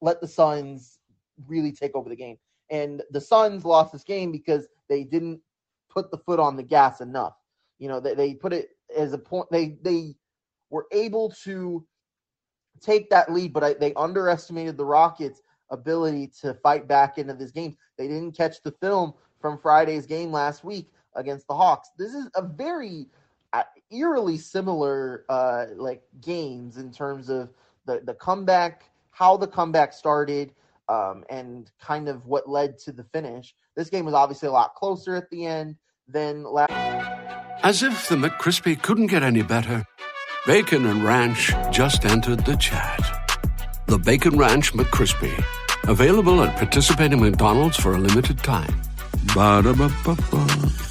let 0.00 0.20
the 0.20 0.28
Suns 0.28 0.98
really 1.46 1.72
take 1.72 1.94
over 1.94 2.08
the 2.08 2.16
game, 2.16 2.36
and 2.70 3.02
the 3.10 3.20
Suns 3.20 3.64
lost 3.64 3.92
this 3.92 4.04
game 4.04 4.32
because 4.32 4.66
they 4.88 5.04
didn't 5.04 5.40
put 5.90 6.10
the 6.10 6.18
foot 6.18 6.40
on 6.40 6.56
the 6.56 6.62
gas 6.62 7.00
enough. 7.00 7.34
You 7.78 7.88
know, 7.88 8.00
they, 8.00 8.14
they 8.14 8.34
put 8.34 8.52
it 8.52 8.70
as 8.96 9.12
a 9.12 9.18
point. 9.18 9.46
They 9.50 9.76
they 9.82 10.14
were 10.70 10.86
able 10.92 11.30
to 11.44 11.86
take 12.80 13.10
that 13.10 13.32
lead, 13.32 13.52
but 13.52 13.64
I, 13.64 13.74
they 13.74 13.94
underestimated 13.94 14.76
the 14.76 14.84
Rockets' 14.84 15.42
ability 15.70 16.30
to 16.40 16.54
fight 16.54 16.86
back 16.86 17.18
into 17.18 17.34
this 17.34 17.50
game. 17.50 17.76
They 17.96 18.08
didn't 18.08 18.32
catch 18.32 18.62
the 18.62 18.72
film 18.72 19.14
from 19.40 19.58
Friday's 19.58 20.06
game 20.06 20.32
last 20.32 20.64
week 20.64 20.90
against 21.14 21.46
the 21.46 21.54
Hawks. 21.54 21.90
This 21.98 22.14
is 22.14 22.28
a 22.34 22.42
very 22.42 23.06
uh, 23.52 23.62
eerily 23.90 24.36
similar 24.36 25.24
uh, 25.28 25.66
like 25.76 26.02
games 26.20 26.76
in 26.76 26.92
terms 26.92 27.28
of 27.28 27.50
the 27.86 28.00
the 28.04 28.14
comeback, 28.14 28.90
how 29.10 29.36
the 29.36 29.46
comeback 29.46 29.92
started, 29.92 30.52
um, 30.88 31.24
and 31.30 31.70
kind 31.80 32.08
of 32.08 32.26
what 32.26 32.48
led 32.48 32.78
to 32.78 32.92
the 32.92 33.04
finish. 33.04 33.54
This 33.76 33.90
game 33.90 34.04
was 34.04 34.14
obviously 34.14 34.48
a 34.48 34.52
lot 34.52 34.74
closer 34.74 35.14
at 35.14 35.30
the 35.30 35.46
end 35.46 35.76
than 36.08 36.44
last. 36.44 36.70
As 37.62 37.82
if 37.82 38.08
the 38.08 38.16
McCrispy 38.16 38.80
couldn't 38.80 39.06
get 39.06 39.22
any 39.22 39.42
better. 39.42 39.84
Bacon 40.46 40.84
and 40.84 41.02
Ranch 41.02 41.54
just 41.70 42.04
entered 42.04 42.44
the 42.44 42.54
chat. 42.56 43.00
The 43.86 43.96
Bacon 43.96 44.36
Ranch 44.36 44.74
McCrispy, 44.74 45.42
available 45.88 46.42
at 46.42 46.54
participating 46.58 47.22
McDonald's 47.22 47.78
for 47.78 47.94
a 47.94 47.98
limited 47.98 48.36
time. 48.38 48.78
Ba-da-ba-ba-ba. 49.34 50.83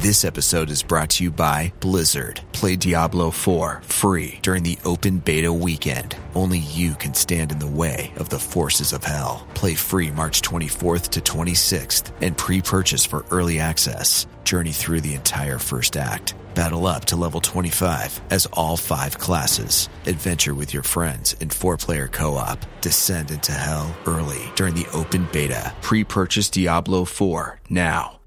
This 0.00 0.24
episode 0.24 0.70
is 0.70 0.82
brought 0.82 1.10
to 1.10 1.24
you 1.24 1.30
by 1.30 1.74
Blizzard. 1.80 2.40
Play 2.52 2.76
Diablo 2.76 3.30
4 3.30 3.82
free 3.84 4.38
during 4.40 4.62
the 4.62 4.78
open 4.86 5.18
beta 5.18 5.52
weekend. 5.52 6.16
Only 6.34 6.60
you 6.60 6.94
can 6.94 7.12
stand 7.12 7.52
in 7.52 7.58
the 7.58 7.66
way 7.66 8.10
of 8.16 8.30
the 8.30 8.38
forces 8.38 8.94
of 8.94 9.04
hell. 9.04 9.46
Play 9.52 9.74
free 9.74 10.10
March 10.10 10.40
24th 10.40 11.10
to 11.10 11.20
26th 11.20 12.12
and 12.22 12.34
pre-purchase 12.34 13.04
for 13.04 13.26
early 13.30 13.60
access. 13.60 14.26
Journey 14.42 14.72
through 14.72 15.02
the 15.02 15.12
entire 15.12 15.58
first 15.58 15.98
act 15.98 16.34
Battle 16.54 16.86
up 16.86 17.04
to 17.06 17.16
level 17.16 17.40
25 17.40 18.20
as 18.30 18.46
all 18.52 18.76
five 18.76 19.18
classes. 19.18 19.88
Adventure 20.06 20.54
with 20.54 20.74
your 20.74 20.82
friends 20.82 21.34
in 21.34 21.48
four 21.50 21.76
player 21.76 22.08
co 22.08 22.34
op. 22.36 22.58
Descend 22.80 23.30
into 23.30 23.52
hell 23.52 23.94
early 24.06 24.50
during 24.56 24.74
the 24.74 24.86
open 24.92 25.28
beta. 25.32 25.74
Pre 25.80 26.04
purchase 26.04 26.50
Diablo 26.50 27.04
4 27.04 27.60
now. 27.70 28.19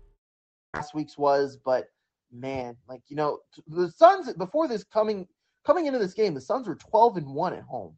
Last 0.73 0.95
week's 0.95 1.17
was, 1.17 1.57
but 1.63 1.87
man, 2.31 2.75
like, 2.87 3.01
you 3.07 3.15
know, 3.15 3.39
the 3.67 3.91
Suns, 3.91 4.31
before 4.33 4.67
this 4.67 4.83
coming 4.83 5.27
coming 5.65 5.85
into 5.85 5.99
this 5.99 6.13
game, 6.13 6.33
the 6.33 6.41
Suns 6.41 6.67
were 6.67 6.75
12 6.75 7.17
and 7.17 7.27
1 7.27 7.53
at 7.53 7.63
home. 7.63 7.95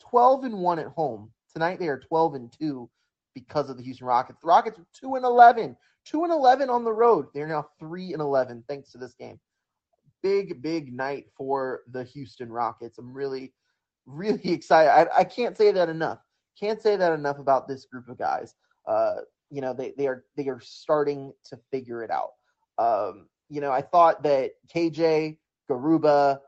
12 0.00 0.44
and 0.44 0.58
1 0.58 0.78
at 0.78 0.88
home. 0.88 1.30
Tonight 1.52 1.78
they 1.78 1.88
are 1.88 1.98
12 1.98 2.34
and 2.34 2.52
2 2.58 2.90
because 3.34 3.70
of 3.70 3.76
the 3.76 3.82
Houston 3.82 4.06
Rockets. 4.06 4.38
The 4.40 4.48
Rockets 4.48 4.78
are 4.78 4.86
2 5.00 5.14
and 5.14 5.24
11 5.24 5.76
two 6.04 6.24
and 6.24 6.32
eleven 6.32 6.70
on 6.70 6.84
the 6.84 6.92
road. 6.92 7.26
They're 7.32 7.48
now 7.48 7.66
three 7.78 8.12
and 8.12 8.20
eleven 8.20 8.62
thanks 8.68 8.90
to 8.92 8.98
this 8.98 9.14
game. 9.14 9.40
Big, 10.22 10.62
big 10.62 10.92
night 10.92 11.26
for 11.36 11.82
the 11.90 12.04
Houston 12.04 12.50
Rockets. 12.50 12.98
I'm 12.98 13.12
really, 13.12 13.52
really 14.06 14.40
excited. 14.52 14.90
I, 14.90 15.20
I 15.20 15.24
can't 15.24 15.56
say 15.56 15.72
that 15.72 15.88
enough. 15.88 16.18
Can't 16.58 16.80
say 16.80 16.96
that 16.96 17.12
enough 17.12 17.38
about 17.38 17.66
this 17.66 17.84
group 17.86 18.08
of 18.08 18.18
guys. 18.18 18.54
Uh, 18.86 19.16
you 19.54 19.60
know, 19.60 19.72
they 19.72 19.94
they 19.96 20.08
are 20.08 20.24
they 20.36 20.48
are 20.48 20.60
starting 20.60 21.32
to 21.44 21.56
figure 21.70 22.02
it 22.02 22.10
out. 22.10 22.30
Um, 22.76 23.28
you 23.48 23.60
know, 23.60 23.70
I 23.70 23.82
thought 23.82 24.24
that 24.24 24.50
KJ, 24.74 25.38
Garuba, 25.70 26.40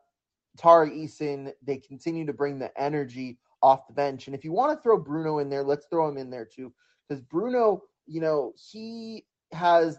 Tari 0.59 0.91
Eason, 0.91 1.53
they 1.63 1.77
continue 1.77 2.27
to 2.27 2.33
bring 2.33 2.59
the 2.59 2.73
energy 2.81 3.39
off 3.63 3.87
the 3.87 3.95
bench. 3.95 4.27
And 4.27 4.35
if 4.35 4.45
you 4.45 4.51
want 4.51 4.77
to 4.77 4.83
throw 4.83 4.99
Bruno 4.99 5.39
in 5.39 5.49
there, 5.49 5.63
let's 5.63 5.87
throw 5.87 6.09
him 6.09 6.17
in 6.17 6.31
there 6.31 6.45
too. 6.45 6.73
Because 7.09 7.23
Bruno, 7.23 7.85
you 8.07 8.21
know, 8.21 8.53
he 8.73 9.25
has 9.53 9.99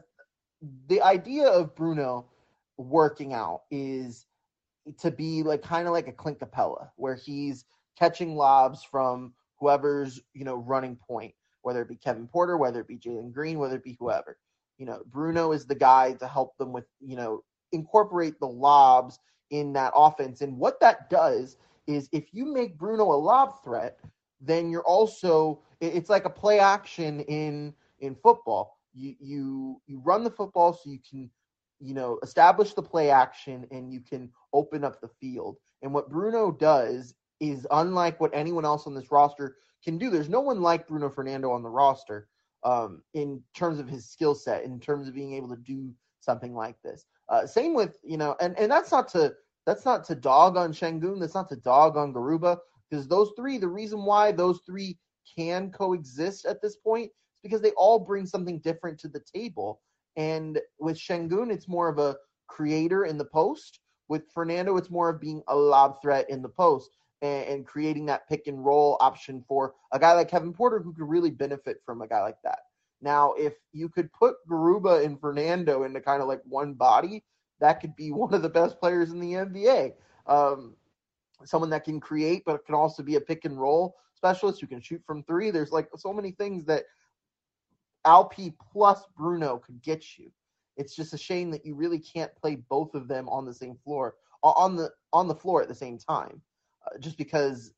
the 0.88 1.02
idea 1.02 1.48
of 1.48 1.78
Bruno 1.78 2.26
working 2.76 3.34
out 3.34 3.62
is 3.72 4.26
to 5.00 5.12
be 5.12 5.44
like 5.44 5.62
kind 5.62 5.88
of 5.88 5.94
like 5.94 6.10
a 6.10 6.12
Clint 6.12 6.40
Capela, 6.40 6.90
where 6.98 7.16
he's 7.16 7.64
catching 7.98 8.36
lobs 8.36 8.84
from 8.84 9.34
whoever's, 9.62 10.20
you 10.34 10.44
know, 10.44 10.58
running 10.58 10.98
point, 10.98 11.34
whether 11.68 11.82
it 11.82 11.90
be 11.90 11.98
Kevin 11.98 12.28
Porter, 12.28 12.56
whether 12.56 12.80
it 12.80 12.88
be 12.88 12.96
Jalen 12.98 13.34
Green, 13.34 13.60
whether 13.60 13.76
it 13.76 13.84
be 13.84 13.98
whoever. 14.00 14.38
You 14.78 14.86
know, 14.86 15.02
Bruno 15.08 15.52
is 15.52 15.66
the 15.66 15.76
guy 15.76 16.14
to 16.14 16.26
help 16.26 16.58
them 16.58 16.72
with, 16.72 16.86
you 17.02 17.18
know, 17.18 17.44
incorporate 17.74 18.40
the 18.40 18.48
lobs 18.48 19.20
in 19.50 19.74
that 19.74 19.92
offense. 19.94 20.40
And 20.40 20.58
what 20.58 20.80
that 20.80 21.10
does 21.10 21.58
is 21.86 22.08
if 22.14 22.30
you 22.32 22.46
make 22.46 22.78
Bruno 22.78 23.04
a 23.04 23.20
lob 23.20 23.62
threat, 23.66 24.00
then 24.40 24.70
you're 24.70 24.84
also 24.84 25.62
it's 25.82 26.10
like 26.10 26.24
a 26.24 26.30
play 26.30 26.60
action 26.60 27.20
in 27.22 27.74
in 28.00 28.16
football. 28.16 28.80
You 28.94 29.16
you 29.20 29.82
you 29.88 30.00
run 30.00 30.24
the 30.24 30.32
football 30.32 30.72
so 30.72 30.90
you 30.90 31.00
can 31.10 31.30
you 31.82 31.94
know 31.94 32.18
establish 32.24 32.76
the 32.76 32.82
play 32.82 33.10
action 33.10 33.68
and 33.72 33.92
you 33.92 34.00
can 34.00 34.32
open 34.54 34.86
up 34.86 35.02
the 35.02 35.10
field. 35.20 35.58
And 35.82 35.94
what 35.94 36.10
Bruno 36.10 36.50
does 36.50 37.14
is 37.42 37.68
unlike 37.72 38.22
what 38.22 38.32
anyone 38.34 38.64
else 38.64 38.88
on 38.88 38.96
this 38.96 39.12
roster 39.12 39.58
can 39.88 39.98
do. 39.98 40.10
There's 40.10 40.28
no 40.28 40.42
one 40.42 40.62
like 40.62 40.86
Bruno 40.86 41.10
Fernando 41.10 41.50
on 41.52 41.64
the 41.64 41.70
roster 41.70 42.28
um, 42.66 43.02
in 43.14 43.42
terms 43.56 43.80
of 43.80 43.88
his 43.88 44.10
skill 44.10 44.36
set, 44.36 44.66
in 44.66 44.82
terms 44.82 45.08
of 45.08 45.14
being 45.14 45.34
able 45.34 45.48
to 45.48 45.56
do 45.56 45.94
something 46.20 46.54
like 46.54 46.76
this. 46.84 47.06
Uh, 47.30 47.48
same 47.48 47.74
with 47.74 47.98
you 48.04 48.18
know, 48.18 48.36
and 48.42 48.58
and 48.60 48.70
that's 48.70 48.92
not 48.92 49.08
to 49.10 49.34
that's 49.66 49.86
not 49.86 50.04
to 50.06 50.16
dog 50.16 50.58
on 50.58 50.74
Sengun. 50.74 51.22
That's 51.22 51.36
not 51.36 51.48
to 51.50 51.56
dog 51.56 51.96
on 51.96 52.14
Garuba 52.14 52.58
because 52.90 53.08
those 53.08 53.32
three. 53.38 53.58
The 53.58 53.70
reason 53.70 54.04
why 54.04 54.34
those 54.34 54.60
three 54.66 54.98
can 55.38 55.72
coexist 55.72 56.46
at 56.46 56.62
this 56.62 56.76
point 56.76 57.06
is 57.06 57.42
because 57.42 57.62
they 57.62 57.72
all 57.72 57.98
bring 57.98 58.26
something 58.26 58.60
different 58.60 59.00
to 59.00 59.08
the 59.08 59.24
table. 59.34 59.80
And 60.18 60.60
with 60.80 60.98
Sengun, 60.98 61.50
it's 61.50 61.70
more 61.70 61.88
of 61.88 61.98
a 61.98 62.18
creator 62.48 63.06
in 63.06 63.18
the 63.18 63.26
post. 63.26 63.80
With 64.10 64.24
Fernando, 64.34 64.76
it's 64.76 64.90
more 64.90 65.10
of 65.10 65.22
being 65.22 65.44
a 65.48 65.56
lob 65.56 66.02
threat 66.02 66.30
in 66.30 66.42
the 66.42 66.50
post 66.50 66.90
and, 67.22 67.66
creating 67.66 68.06
that 68.06 68.28
pick 68.28 68.48
and 68.48 68.64
roll 68.64 68.98
option 69.00 69.44
for 69.48 69.74
a 69.92 70.00
guy 70.00 70.14
like 70.14 70.30
Kevin 70.30 70.54
Porter 70.54 70.80
who 70.80 70.94
could 70.94 71.08
really 71.08 71.32
benefit 71.32 71.82
from 71.86 72.02
a 72.02 72.08
guy 72.08 72.22
like 72.22 72.42
that. 72.44 72.60
Now, 73.02 73.34
if 73.34 73.54
you 73.74 73.90
could 73.90 74.12
put 74.14 74.36
Garuba 74.50 75.04
and 75.04 75.20
Fernando 75.20 75.84
into 75.84 76.02
kind 76.02 76.22
of 76.22 76.28
like 76.28 76.42
one 76.46 76.74
body, 76.74 77.24
that 77.60 77.80
could 77.82 77.96
be 77.96 78.12
one 78.12 78.34
of 78.34 78.42
the 78.42 78.50
best 78.50 78.80
players 78.80 79.12
in 79.12 79.20
the 79.20 79.34
NBA. 79.34 79.94
Um, 80.28 80.76
someone 81.46 81.70
that 81.70 81.84
can 81.84 82.00
create, 82.00 82.44
but 82.46 82.66
can 82.66 82.76
also 82.76 83.04
be 83.04 83.16
a 83.16 83.22
pick 83.22 83.46
and 83.46 83.60
roll 83.60 83.96
specialist 84.16 84.60
who 84.60 84.68
can 84.68 84.82
shoot 84.82 85.02
from 85.06 85.24
three. 85.24 85.52
There's 85.52 85.72
like 85.72 85.90
so 85.96 86.12
many 86.12 86.32
things 86.32 86.66
that 86.66 86.84
Alp 88.06 88.34
plus 88.72 89.04
Bruno 89.16 89.58
could 89.58 89.82
get 89.82 90.18
you. 90.18 90.32
It's 90.76 90.96
just 90.96 91.14
a 91.14 91.18
shame 91.18 91.52
that 91.52 91.66
you 91.66 91.76
really 91.76 92.00
can't 92.00 92.36
play 92.36 92.56
both 92.56 92.94
of 92.96 93.08
them 93.08 93.28
on 93.30 93.46
the 93.46 93.54
same 93.54 93.76
floor 93.84 94.16
on 94.44 94.76
the 94.76 94.92
on 95.14 95.28
the 95.28 95.36
floor 95.36 95.62
at 95.62 95.68
the 95.68 95.76
same 95.76 95.98
time, 95.98 96.42
just 97.00 97.18
because 97.18 97.72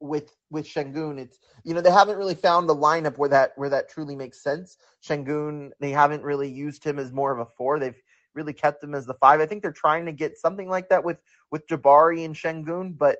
with 0.00 0.34
with 0.50 0.66
Sengun, 0.66 1.18
it's 1.18 1.38
you 1.64 1.74
know 1.74 1.80
they 1.80 1.90
haven't 1.90 2.18
really 2.18 2.34
found 2.34 2.70
a 2.70 2.74
lineup 2.74 3.18
where 3.18 3.28
that 3.28 3.52
where 3.56 3.70
that 3.70 3.88
truly 3.88 4.16
makes 4.16 4.42
sense. 4.42 4.76
Sengun, 5.04 5.70
they 5.80 5.90
haven't 5.90 6.22
really 6.22 6.50
used 6.50 6.84
him 6.84 6.98
as 6.98 7.12
more 7.12 7.32
of 7.32 7.40
a 7.40 7.50
four. 7.56 7.78
They've 7.78 8.00
really 8.34 8.52
kept 8.52 8.82
him 8.82 8.94
as 8.94 9.06
the 9.06 9.14
five. 9.14 9.40
I 9.40 9.46
think 9.46 9.62
they're 9.62 9.72
trying 9.72 10.06
to 10.06 10.12
get 10.12 10.38
something 10.38 10.68
like 10.68 10.88
that 10.88 11.04
with 11.04 11.18
with 11.50 11.66
Jabari 11.66 12.24
and 12.24 12.34
Sengun, 12.34 12.96
but 12.96 13.18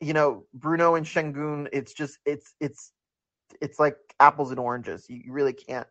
you 0.00 0.12
know 0.12 0.44
Bruno 0.54 0.96
and 0.96 1.06
Sengun, 1.06 1.68
it's 1.72 1.92
just 1.92 2.18
it's 2.26 2.54
it's 2.60 2.92
it's 3.60 3.78
like 3.78 3.96
apples 4.20 4.50
and 4.50 4.60
oranges. 4.60 5.06
You, 5.08 5.22
you 5.26 5.32
really 5.32 5.52
can't 5.52 5.86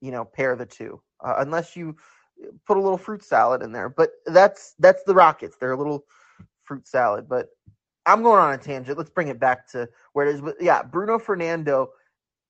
you 0.00 0.10
know 0.10 0.24
pair 0.24 0.56
the 0.56 0.66
two 0.66 1.00
uh, 1.24 1.34
unless 1.38 1.76
you 1.76 1.96
put 2.66 2.76
a 2.76 2.80
little 2.80 2.98
fruit 2.98 3.22
salad 3.22 3.62
in 3.62 3.72
there. 3.72 3.88
But 3.88 4.10
that's 4.26 4.74
that's 4.78 5.02
the 5.04 5.14
Rockets. 5.14 5.56
They're 5.58 5.72
a 5.72 5.78
little 5.78 6.04
fruit 6.64 6.88
salad, 6.88 7.28
but 7.28 7.48
I'm 8.06 8.22
going 8.22 8.40
on 8.40 8.54
a 8.54 8.58
tangent. 8.58 8.98
Let's 8.98 9.10
bring 9.10 9.28
it 9.28 9.38
back 9.38 9.66
to 9.68 9.88
where 10.12 10.26
it 10.26 10.34
is. 10.34 10.40
But 10.40 10.56
yeah, 10.60 10.82
Bruno 10.82 11.18
Fernando. 11.18 11.90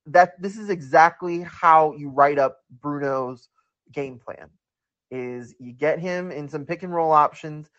That 0.05 0.41
this 0.41 0.57
is 0.57 0.69
exactly 0.69 1.43
how 1.43 1.93
you 1.93 2.09
write 2.09 2.37
up 2.37 2.57
Bruno's 2.81 3.47
game 3.93 4.19
plan. 4.19 4.49
Is 5.11 5.55
you 5.59 5.71
get 5.71 5.99
him 5.99 6.29
in 6.29 6.49
some 6.49 6.65
pick 6.65 6.83
and 6.83 6.93
roll 6.93 7.13
options, 7.13 7.69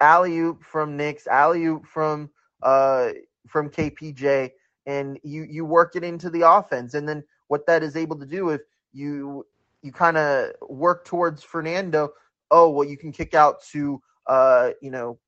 alley 0.00 0.38
oop 0.38 0.62
from 0.62 0.96
Nix, 0.96 1.26
alley 1.26 1.64
oop 1.64 1.84
from 1.86 2.30
uh 2.62 3.10
from 3.48 3.70
KPJ, 3.70 4.50
and 4.86 5.18
you 5.24 5.42
you 5.42 5.64
work 5.64 5.96
it 5.96 6.04
into 6.04 6.30
the 6.30 6.48
offense. 6.48 6.94
And 6.94 7.08
then 7.08 7.24
what 7.48 7.66
that 7.66 7.82
is 7.82 7.96
able 7.96 8.18
to 8.20 8.26
do 8.26 8.50
if 8.50 8.60
you 8.92 9.44
you 9.82 9.90
kind 9.90 10.16
of 10.16 10.52
work 10.68 11.04
towards 11.04 11.42
Fernando. 11.42 12.10
Oh 12.52 12.70
well, 12.70 12.86
you 12.86 12.96
can 12.96 13.10
kick 13.10 13.34
out 13.34 13.62
to 13.72 14.00
uh 14.28 14.70
you 14.80 14.90
know 14.90 15.18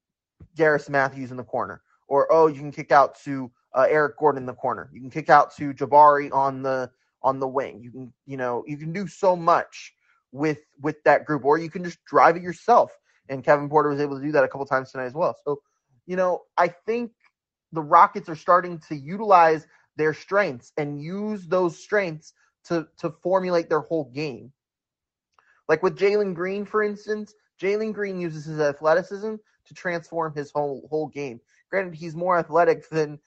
Garrison 0.57 0.93
Matthews 0.93 1.31
in 1.31 1.37
the 1.37 1.45
corner, 1.45 1.83
or 2.09 2.31
oh, 2.33 2.47
you 2.47 2.61
can 2.61 2.73
kick 2.73 2.93
out 2.93 3.19
to 3.25 3.51
uh, 3.75 3.87
Eric 3.89 4.19
Gordon 4.19 4.43
in 4.43 4.47
the 4.47 4.55
corner. 4.55 4.91
You 4.93 5.01
can 5.01 5.11
kick 5.11 5.31
out 5.31 5.55
to 5.57 5.73
Jabari 5.73 6.33
on 6.33 6.63
the 6.63 6.91
on 7.23 7.41
the 7.41 7.49
wing. 7.49 7.81
You 7.83 7.91
can 7.91 8.13
you 8.27 8.37
know 8.37 8.65
you 8.67 8.77
can 8.77 8.93
do 8.93 9.07
so 9.07 9.37
much 9.37 9.95
with 10.33 10.59
with 10.81 11.03
that 11.05 11.25
group, 11.25 11.45
or 11.45 11.59
you 11.59 11.71
can 11.71 11.85
just 11.85 12.05
drive 12.05 12.37
it 12.37 12.43
yourself. 12.43 12.93
And 13.29 13.45
Kevin 13.45 13.69
Porter 13.69 13.91
was 13.91 14.01
able 14.01 14.19
to 14.19 14.25
do 14.25 14.33
that 14.33 14.45
a 14.45 14.49
couple 14.49 14.67
times 14.67 14.91
tonight 14.91 15.05
as 15.05 15.15
well. 15.15 15.37
So, 15.45 15.61
you 16.07 16.17
know, 16.17 16.45
I 16.57 16.69
think 16.69 17.13
the 17.73 17.83
Rockets 17.83 18.29
are 18.29 18.35
starting 18.35 18.79
to 18.89 18.97
utilize 18.97 19.67
their 19.97 20.15
strengths 20.15 20.73
and 20.79 21.03
use 21.03 21.47
those 21.47 21.79
strengths 21.79 22.33
to 22.65 22.87
to 22.99 23.11
formulate 23.23 23.69
their 23.69 23.81
whole 23.81 24.11
game. 24.15 24.53
Like 25.69 25.83
with 25.83 25.99
Jalen 25.99 26.35
Green, 26.35 26.65
for 26.65 26.83
instance, 26.83 27.35
Jalen 27.61 27.93
Green 27.93 28.21
uses 28.21 28.45
his 28.45 28.61
athleticism 28.61 29.35
to 29.67 29.75
transform 29.75 30.35
his 30.35 30.51
whole 30.51 30.87
whole 30.91 31.09
game. 31.09 31.41
Granted, 31.71 31.95
he's 31.95 32.17
more 32.17 32.39
athletic 32.39 32.89
than 32.89 33.19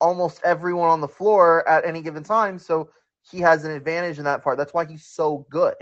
almost 0.00 0.40
everyone 0.44 0.88
on 0.88 1.00
the 1.00 1.08
floor 1.08 1.68
at 1.68 1.84
any 1.84 2.02
given 2.02 2.22
time, 2.22 2.58
so 2.58 2.90
he 3.22 3.40
has 3.40 3.64
an 3.64 3.72
advantage 3.72 4.18
in 4.18 4.24
that 4.24 4.42
part. 4.42 4.56
That's 4.56 4.74
why 4.74 4.84
he's 4.84 5.06
so 5.06 5.46
good. 5.50 5.74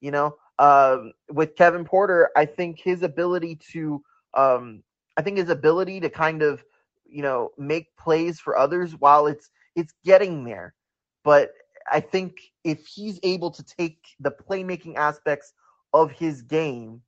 You 0.00 0.10
know, 0.10 0.36
um, 0.58 1.12
with 1.30 1.56
Kevin 1.56 1.84
Porter, 1.84 2.30
I 2.36 2.44
think 2.44 2.80
his 2.80 3.02
ability 3.02 3.56
to, 3.72 4.02
um, 4.34 4.82
I 5.16 5.22
think 5.22 5.38
his 5.38 5.48
ability 5.48 6.00
to 6.00 6.10
kind 6.10 6.42
of, 6.42 6.64
you 7.04 7.22
know, 7.22 7.50
make 7.56 7.96
plays 7.96 8.40
for 8.40 8.56
others 8.56 8.96
while 8.96 9.26
it's 9.26 9.50
it's 9.76 9.94
getting 10.04 10.44
there. 10.44 10.74
But 11.22 11.52
I 11.90 12.00
think 12.00 12.40
if 12.64 12.86
he's 12.86 13.20
able 13.22 13.50
to 13.52 13.62
take 13.62 13.98
the 14.20 14.30
playmaking 14.30 14.96
aspects 14.96 15.52
of 15.92 16.10
his 16.10 16.42
game 16.42 17.02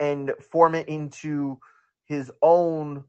and 0.00 0.32
form 0.50 0.74
it 0.74 0.88
into 0.88 1.58
his 2.06 2.32
own 2.42 3.04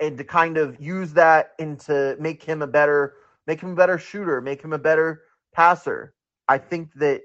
and 0.00 0.18
to 0.18 0.24
kind 0.24 0.58
of 0.58 0.80
use 0.80 1.12
that 1.12 1.52
and 1.58 1.78
to 1.80 2.16
make 2.18 2.42
him 2.42 2.62
a 2.62 2.66
better 2.66 3.14
make 3.46 3.60
him 3.60 3.70
a 3.72 3.76
better 3.76 3.98
shooter, 3.98 4.40
make 4.40 4.62
him 4.62 4.72
a 4.72 4.78
better 4.78 5.22
passer. 5.54 6.14
I 6.48 6.58
think 6.58 6.92
that 6.94 7.22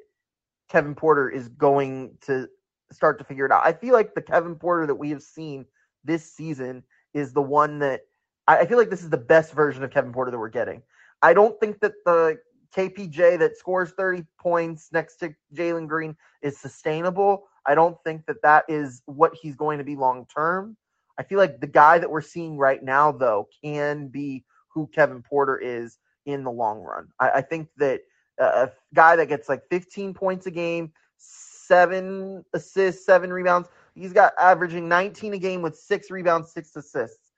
Kevin 0.69 0.96
Porter 0.96 1.30
is 1.30 1.50
going 1.50 2.17
to 2.22 2.48
start 2.91 3.17
to 3.19 3.26
figure 3.26 3.46
it 3.46 3.52
out. 3.52 3.65
I 3.65 3.74
feel 3.74 3.93
like 3.93 4.13
the 4.13 4.22
Kevin 4.22 4.56
Porter 4.56 4.88
that 4.88 4.96
we 4.96 5.10
have 5.10 5.22
seen 5.22 5.65
this 6.04 6.32
season 6.32 6.84
is 7.13 7.34
the 7.34 7.41
one 7.41 7.80
that 7.80 8.02
I 8.48 8.65
feel 8.65 8.78
like 8.78 8.89
this 8.89 9.04
is 9.04 9.10
the 9.10 9.17
best 9.17 9.54
version 9.54 9.84
of 9.84 9.91
Kevin 9.91 10.12
Porter 10.12 10.32
that 10.32 10.38
we're 10.38 10.50
getting. 10.50 10.82
I 11.22 11.34
don't 11.34 11.58
think 11.60 11.80
that 11.80 11.93
the 12.06 12.39
KPJ 12.76 13.39
that 13.39 13.58
scores 13.58 13.91
30 13.91 14.26
points 14.38 14.89
next 14.91 15.17
to 15.17 15.34
Jalen 15.54 15.88
Green 15.88 16.15
is 16.41 16.58
sustainable. 16.58 17.48
I 17.65 17.76
don't 17.76 17.97
think 18.04 18.26
that 18.26 18.41
that 18.43 18.65
is 18.67 19.02
what 19.06 19.34
he's 19.34 19.56
going 19.56 19.78
to 19.78 19.84
be 19.84 19.95
long 19.95 20.26
term. 20.34 20.78
I 21.17 21.23
feel 21.23 21.38
like 21.38 21.60
the 21.60 21.67
guy 21.67 21.99
that 21.99 22.10
we're 22.10 22.21
seeing 22.21 22.58
right 22.58 22.82
now, 22.82 23.12
though, 23.12 23.47
can 23.63 24.08
be 24.08 24.43
who 24.69 24.88
Kevin 24.88 25.21
Porter 25.21 25.58
is 25.58 25.99
in 26.26 26.43
the 26.43 26.52
long 26.52 26.80
run. 26.80 27.08
I, 27.19 27.30
I 27.30 27.41
think 27.41 27.69
that 27.78 28.02
a 28.39 28.71
guy 28.93 29.15
that 29.15 29.28
gets 29.28 29.47
like 29.47 29.62
15 29.69 30.13
points 30.13 30.47
a 30.47 30.52
game, 30.52 30.91
seven 31.17 32.43
assists, 32.54 33.06
seven 33.06 33.32
rebounds, 33.32 33.69
he's 33.95 34.13
got 34.13 34.34
averaging 34.39 34.89
19 34.89 35.34
a 35.34 35.38
game 35.38 35.62
with 35.62 35.78
six 35.78 36.10
rebounds, 36.10 36.52
six 36.52 36.76
assists. 36.76 37.32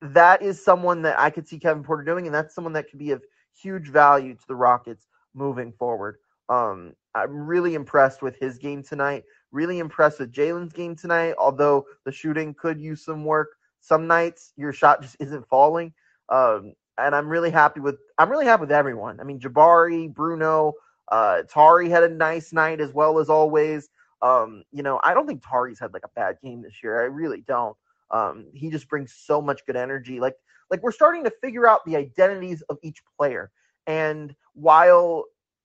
That 0.00 0.42
is 0.42 0.62
someone 0.62 1.02
that 1.02 1.18
I 1.18 1.30
could 1.30 1.46
see 1.46 1.58
Kevin 1.58 1.82
Porter 1.82 2.04
doing, 2.04 2.26
and 2.26 2.34
that's 2.34 2.54
someone 2.54 2.72
that 2.74 2.88
could 2.88 2.98
be 2.98 3.10
of 3.10 3.22
huge 3.60 3.88
value 3.88 4.34
to 4.34 4.46
the 4.48 4.54
Rockets 4.56 5.06
moving 5.34 5.72
forward. 5.72 6.16
Um, 6.48 6.94
I'm 7.14 7.46
really 7.46 7.74
impressed 7.74 8.22
with 8.22 8.36
his 8.38 8.58
game 8.58 8.82
tonight. 8.82 9.24
Really 9.52 9.78
impressed 9.78 10.18
with 10.18 10.32
Jalen's 10.32 10.72
game 10.72 10.96
tonight, 10.96 11.34
although 11.38 11.86
the 12.04 12.12
shooting 12.12 12.54
could 12.54 12.80
use 12.80 13.04
some 13.04 13.24
work. 13.24 13.48
Some 13.80 14.06
nights 14.06 14.52
your 14.56 14.72
shot 14.72 15.02
just 15.02 15.16
isn't 15.20 15.46
falling. 15.48 15.92
Um, 16.28 16.72
and 16.98 17.14
I'm 17.14 17.28
really 17.28 17.50
happy 17.50 17.80
with 17.80 17.96
I'm 18.18 18.30
really 18.30 18.46
happy 18.46 18.62
with 18.62 18.72
everyone. 18.72 19.20
I 19.20 19.24
mean, 19.24 19.40
Jabari, 19.40 20.12
Bruno, 20.12 20.74
uh, 21.10 21.42
Tari 21.42 21.88
had 21.88 22.04
a 22.04 22.08
nice 22.08 22.52
night 22.52 22.80
as 22.80 22.92
well 22.92 23.18
as 23.18 23.28
always. 23.28 23.90
Um, 24.22 24.62
you 24.72 24.82
know, 24.82 25.00
I 25.02 25.14
don't 25.14 25.26
think 25.26 25.42
Tari's 25.42 25.80
had 25.80 25.92
like 25.92 26.04
a 26.04 26.10
bad 26.14 26.36
game 26.42 26.62
this 26.62 26.82
year. 26.82 27.00
I 27.00 27.04
really 27.04 27.42
don't. 27.46 27.76
Um, 28.10 28.46
he 28.54 28.70
just 28.70 28.88
brings 28.88 29.14
so 29.14 29.40
much 29.42 29.64
good 29.66 29.76
energy. 29.76 30.20
Like 30.20 30.36
like 30.70 30.82
we're 30.82 30.92
starting 30.92 31.24
to 31.24 31.32
figure 31.42 31.66
out 31.68 31.84
the 31.84 31.96
identities 31.96 32.62
of 32.70 32.78
each 32.82 33.02
player. 33.18 33.50
And 33.86 34.34
while 34.54 35.24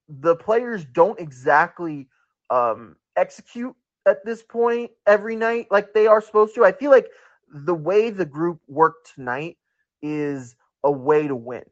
the 0.10 0.36
players 0.36 0.86
don't 0.86 1.20
exactly 1.20 2.08
um, 2.50 2.96
execute 3.18 3.76
at 4.08 4.24
this 4.26 4.44
point 4.44 4.92
every 5.08 5.36
night 5.36 5.68
like 5.72 5.94
they 5.94 6.08
are 6.08 6.22
supposed 6.22 6.56
to, 6.56 6.66
I 6.66 6.72
feel 6.72 6.92
like 6.92 7.08
the 7.54 7.76
way 7.76 8.10
the 8.10 8.26
group 8.26 8.62
worked 8.68 9.14
tonight 9.16 9.58
is 10.02 10.56
a 10.84 10.92
way 10.92 11.28
to 11.28 11.36
win. 11.36 11.64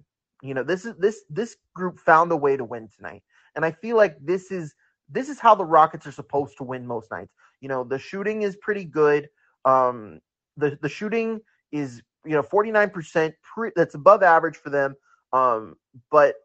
You 0.43 0.53
know, 0.53 0.63
this 0.63 0.85
is 0.85 0.95
this 0.97 1.23
this 1.29 1.57
group 1.73 1.99
found 1.99 2.31
a 2.31 2.37
way 2.37 2.57
to 2.57 2.65
win 2.65 2.89
tonight. 2.95 3.23
And 3.55 3.65
I 3.65 3.71
feel 3.71 3.97
like 3.97 4.17
this 4.21 4.51
is 4.51 4.75
this 5.09 5.29
is 5.29 5.39
how 5.39 5.55
the 5.55 5.65
Rockets 5.65 6.07
are 6.07 6.11
supposed 6.11 6.57
to 6.57 6.63
win 6.63 6.85
most 6.85 7.11
nights. 7.11 7.33
You 7.61 7.69
know, 7.69 7.83
the 7.83 7.99
shooting 7.99 8.43
is 8.43 8.57
pretty 8.57 8.85
good. 8.85 9.29
Um 9.65 10.19
the 10.57 10.77
the 10.81 10.89
shooting 10.89 11.41
is, 11.71 12.01
you 12.25 12.33
know, 12.33 12.43
49% 12.43 13.33
pre- 13.43 13.71
that's 13.75 13.95
above 13.95 14.23
average 14.23 14.57
for 14.57 14.69
them. 14.69 14.95
Um 15.33 15.75
but 16.11 16.35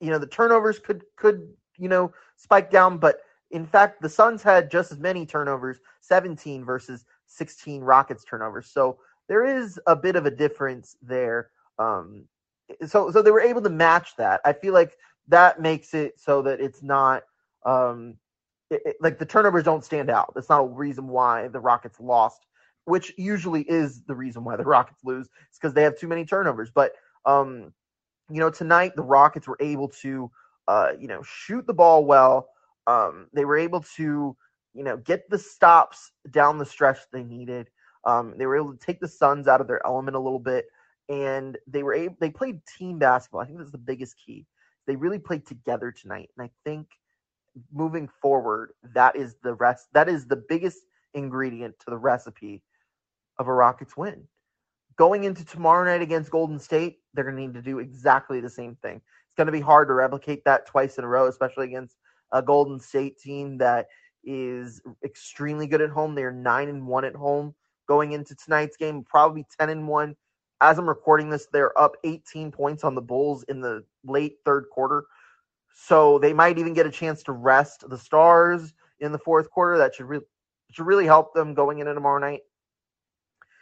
you 0.00 0.10
know, 0.10 0.18
the 0.18 0.26
turnovers 0.26 0.78
could 0.78 1.02
could, 1.16 1.48
you 1.78 1.88
know, 1.88 2.12
spike 2.36 2.70
down, 2.70 2.98
but 2.98 3.20
in 3.50 3.66
fact, 3.66 4.00
the 4.00 4.08
Suns 4.08 4.42
had 4.42 4.70
just 4.70 4.92
as 4.92 4.98
many 4.98 5.26
turnovers, 5.26 5.78
17 6.00 6.64
versus 6.64 7.04
16 7.26 7.82
Rockets 7.82 8.24
turnovers. 8.24 8.66
So 8.66 8.98
there 9.28 9.44
is 9.44 9.78
a 9.86 9.96
bit 9.96 10.16
of 10.16 10.26
a 10.26 10.30
difference 10.30 10.96
there. 11.02 11.50
Um, 11.78 12.24
so 12.86 13.10
so 13.10 13.22
they 13.22 13.30
were 13.30 13.40
able 13.40 13.62
to 13.62 13.70
match 13.70 14.16
that. 14.16 14.40
I 14.44 14.52
feel 14.52 14.74
like 14.74 14.96
that 15.28 15.60
makes 15.60 15.94
it 15.94 16.18
so 16.18 16.42
that 16.42 16.60
it's 16.60 16.82
not 16.82 17.22
um, 17.64 18.16
it, 18.70 18.82
it, 18.84 18.96
like 19.00 19.18
the 19.18 19.26
turnovers 19.26 19.64
don't 19.64 19.84
stand 19.84 20.10
out. 20.10 20.32
That's 20.34 20.48
not 20.48 20.60
a 20.60 20.66
reason 20.66 21.08
why 21.08 21.48
the 21.48 21.60
Rockets 21.60 21.98
lost, 22.00 22.46
which 22.84 23.12
usually 23.16 23.62
is 23.62 24.02
the 24.02 24.14
reason 24.14 24.44
why 24.44 24.56
the 24.56 24.64
Rockets 24.64 25.00
lose. 25.04 25.28
It's 25.48 25.58
because 25.58 25.74
they 25.74 25.82
have 25.82 25.98
too 25.98 26.08
many 26.08 26.24
turnovers. 26.24 26.70
But 26.70 26.92
um, 27.24 27.72
you 28.30 28.38
know, 28.38 28.50
tonight 28.50 28.94
the 28.96 29.02
Rockets 29.02 29.48
were 29.48 29.58
able 29.60 29.88
to 30.02 30.30
uh, 30.68 30.92
you 30.98 31.08
know 31.08 31.22
shoot 31.22 31.66
the 31.66 31.74
ball 31.74 32.04
well. 32.04 32.48
Um, 32.90 33.28
they 33.32 33.44
were 33.44 33.58
able 33.58 33.82
to 33.96 34.36
you 34.74 34.84
know 34.84 34.96
get 34.96 35.28
the 35.30 35.38
stops 35.38 36.12
down 36.30 36.58
the 36.58 36.64
stretch 36.66 36.98
they 37.12 37.22
needed. 37.22 37.68
Um, 38.04 38.34
they 38.38 38.46
were 38.46 38.56
able 38.56 38.72
to 38.72 38.86
take 38.86 39.00
the 39.00 39.08
Suns 39.08 39.46
out 39.46 39.60
of 39.60 39.66
their 39.66 39.84
element 39.86 40.16
a 40.16 40.20
little 40.20 40.38
bit 40.38 40.66
and 41.10 41.58
they 41.66 41.82
were 41.82 41.92
able 41.92 42.16
they 42.20 42.30
played 42.30 42.60
team 42.78 42.98
basketball. 42.98 43.40
I 43.40 43.46
think 43.46 43.58
that's 43.58 43.72
the 43.72 43.78
biggest 43.78 44.14
key. 44.24 44.46
They 44.86 44.96
really 44.96 45.18
played 45.18 45.44
together 45.44 45.92
tonight, 45.92 46.30
and 46.36 46.46
I 46.46 46.50
think 46.64 46.86
moving 47.72 48.08
forward, 48.22 48.72
that 48.94 49.16
is 49.16 49.34
the 49.42 49.54
rest. 49.54 49.88
That 49.92 50.08
is 50.08 50.26
the 50.26 50.42
biggest 50.48 50.78
ingredient 51.12 51.74
to 51.80 51.90
the 51.90 51.98
recipe 51.98 52.62
of 53.38 53.48
a 53.48 53.52
Rockets 53.52 53.96
win. 53.96 54.22
Going 54.96 55.24
into 55.24 55.44
tomorrow 55.44 55.84
night 55.84 56.02
against 56.02 56.30
Golden 56.30 56.58
State, 56.58 56.98
they're 57.12 57.24
going 57.24 57.36
to 57.36 57.42
need 57.42 57.54
to 57.54 57.62
do 57.62 57.80
exactly 57.80 58.40
the 58.40 58.50
same 58.50 58.76
thing. 58.76 58.96
It's 58.96 59.36
going 59.36 59.46
to 59.46 59.52
be 59.52 59.60
hard 59.60 59.88
to 59.88 59.94
replicate 59.94 60.44
that 60.44 60.66
twice 60.66 60.98
in 60.98 61.04
a 61.04 61.08
row, 61.08 61.26
especially 61.26 61.66
against 61.66 61.96
a 62.32 62.42
Golden 62.42 62.80
State 62.80 63.18
team 63.18 63.58
that 63.58 63.86
is 64.24 64.80
extremely 65.04 65.66
good 65.66 65.80
at 65.80 65.90
home. 65.90 66.14
They're 66.14 66.32
nine 66.32 66.68
and 66.68 66.86
one 66.86 67.04
at 67.04 67.14
home 67.14 67.54
going 67.88 68.12
into 68.12 68.36
tonight's 68.36 68.76
game, 68.76 69.04
probably 69.04 69.46
ten 69.58 69.70
and 69.70 69.88
one 69.88 70.14
as 70.60 70.78
I'm 70.78 70.88
recording 70.88 71.30
this, 71.30 71.46
they're 71.52 71.76
up 71.78 71.96
18 72.04 72.52
points 72.52 72.84
on 72.84 72.94
the 72.94 73.00
Bulls 73.00 73.44
in 73.44 73.60
the 73.60 73.84
late 74.04 74.36
third 74.44 74.66
quarter. 74.70 75.04
So 75.72 76.18
they 76.18 76.32
might 76.32 76.58
even 76.58 76.74
get 76.74 76.86
a 76.86 76.90
chance 76.90 77.22
to 77.24 77.32
rest 77.32 77.84
the 77.88 77.96
Stars 77.96 78.74
in 79.00 79.12
the 79.12 79.18
fourth 79.18 79.50
quarter. 79.50 79.78
That 79.78 79.94
should 79.94 80.06
really 80.06 80.24
should 80.70 80.86
really 80.86 81.06
help 81.06 81.34
them 81.34 81.54
going 81.54 81.78
into 81.78 81.94
tomorrow 81.94 82.20
night. 82.20 82.40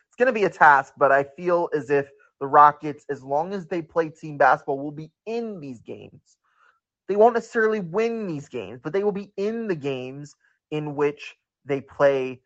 It's 0.08 0.16
going 0.16 0.26
to 0.26 0.32
be 0.32 0.44
a 0.44 0.50
task, 0.50 0.94
but 0.98 1.12
I 1.12 1.22
feel 1.22 1.70
as 1.74 1.88
if 1.88 2.10
the 2.40 2.46
Rockets, 2.46 3.04
as 3.08 3.22
long 3.22 3.54
as 3.54 3.66
they 3.66 3.80
play 3.80 4.10
team 4.10 4.36
basketball, 4.36 4.78
will 4.78 4.90
be 4.90 5.10
in 5.26 5.60
these 5.60 5.80
games. 5.80 6.37
They 7.08 7.16
won't 7.16 7.34
necessarily 7.34 7.80
win 7.80 8.26
these 8.26 8.48
games, 8.48 8.80
but 8.82 8.92
they 8.92 9.04
will 9.04 9.12
be 9.12 9.32
in 9.36 9.68
the 9.68 9.76
games 9.76 10.36
in 10.70 10.96
which 10.96 11.36
they 11.64 11.80
play 11.80 12.40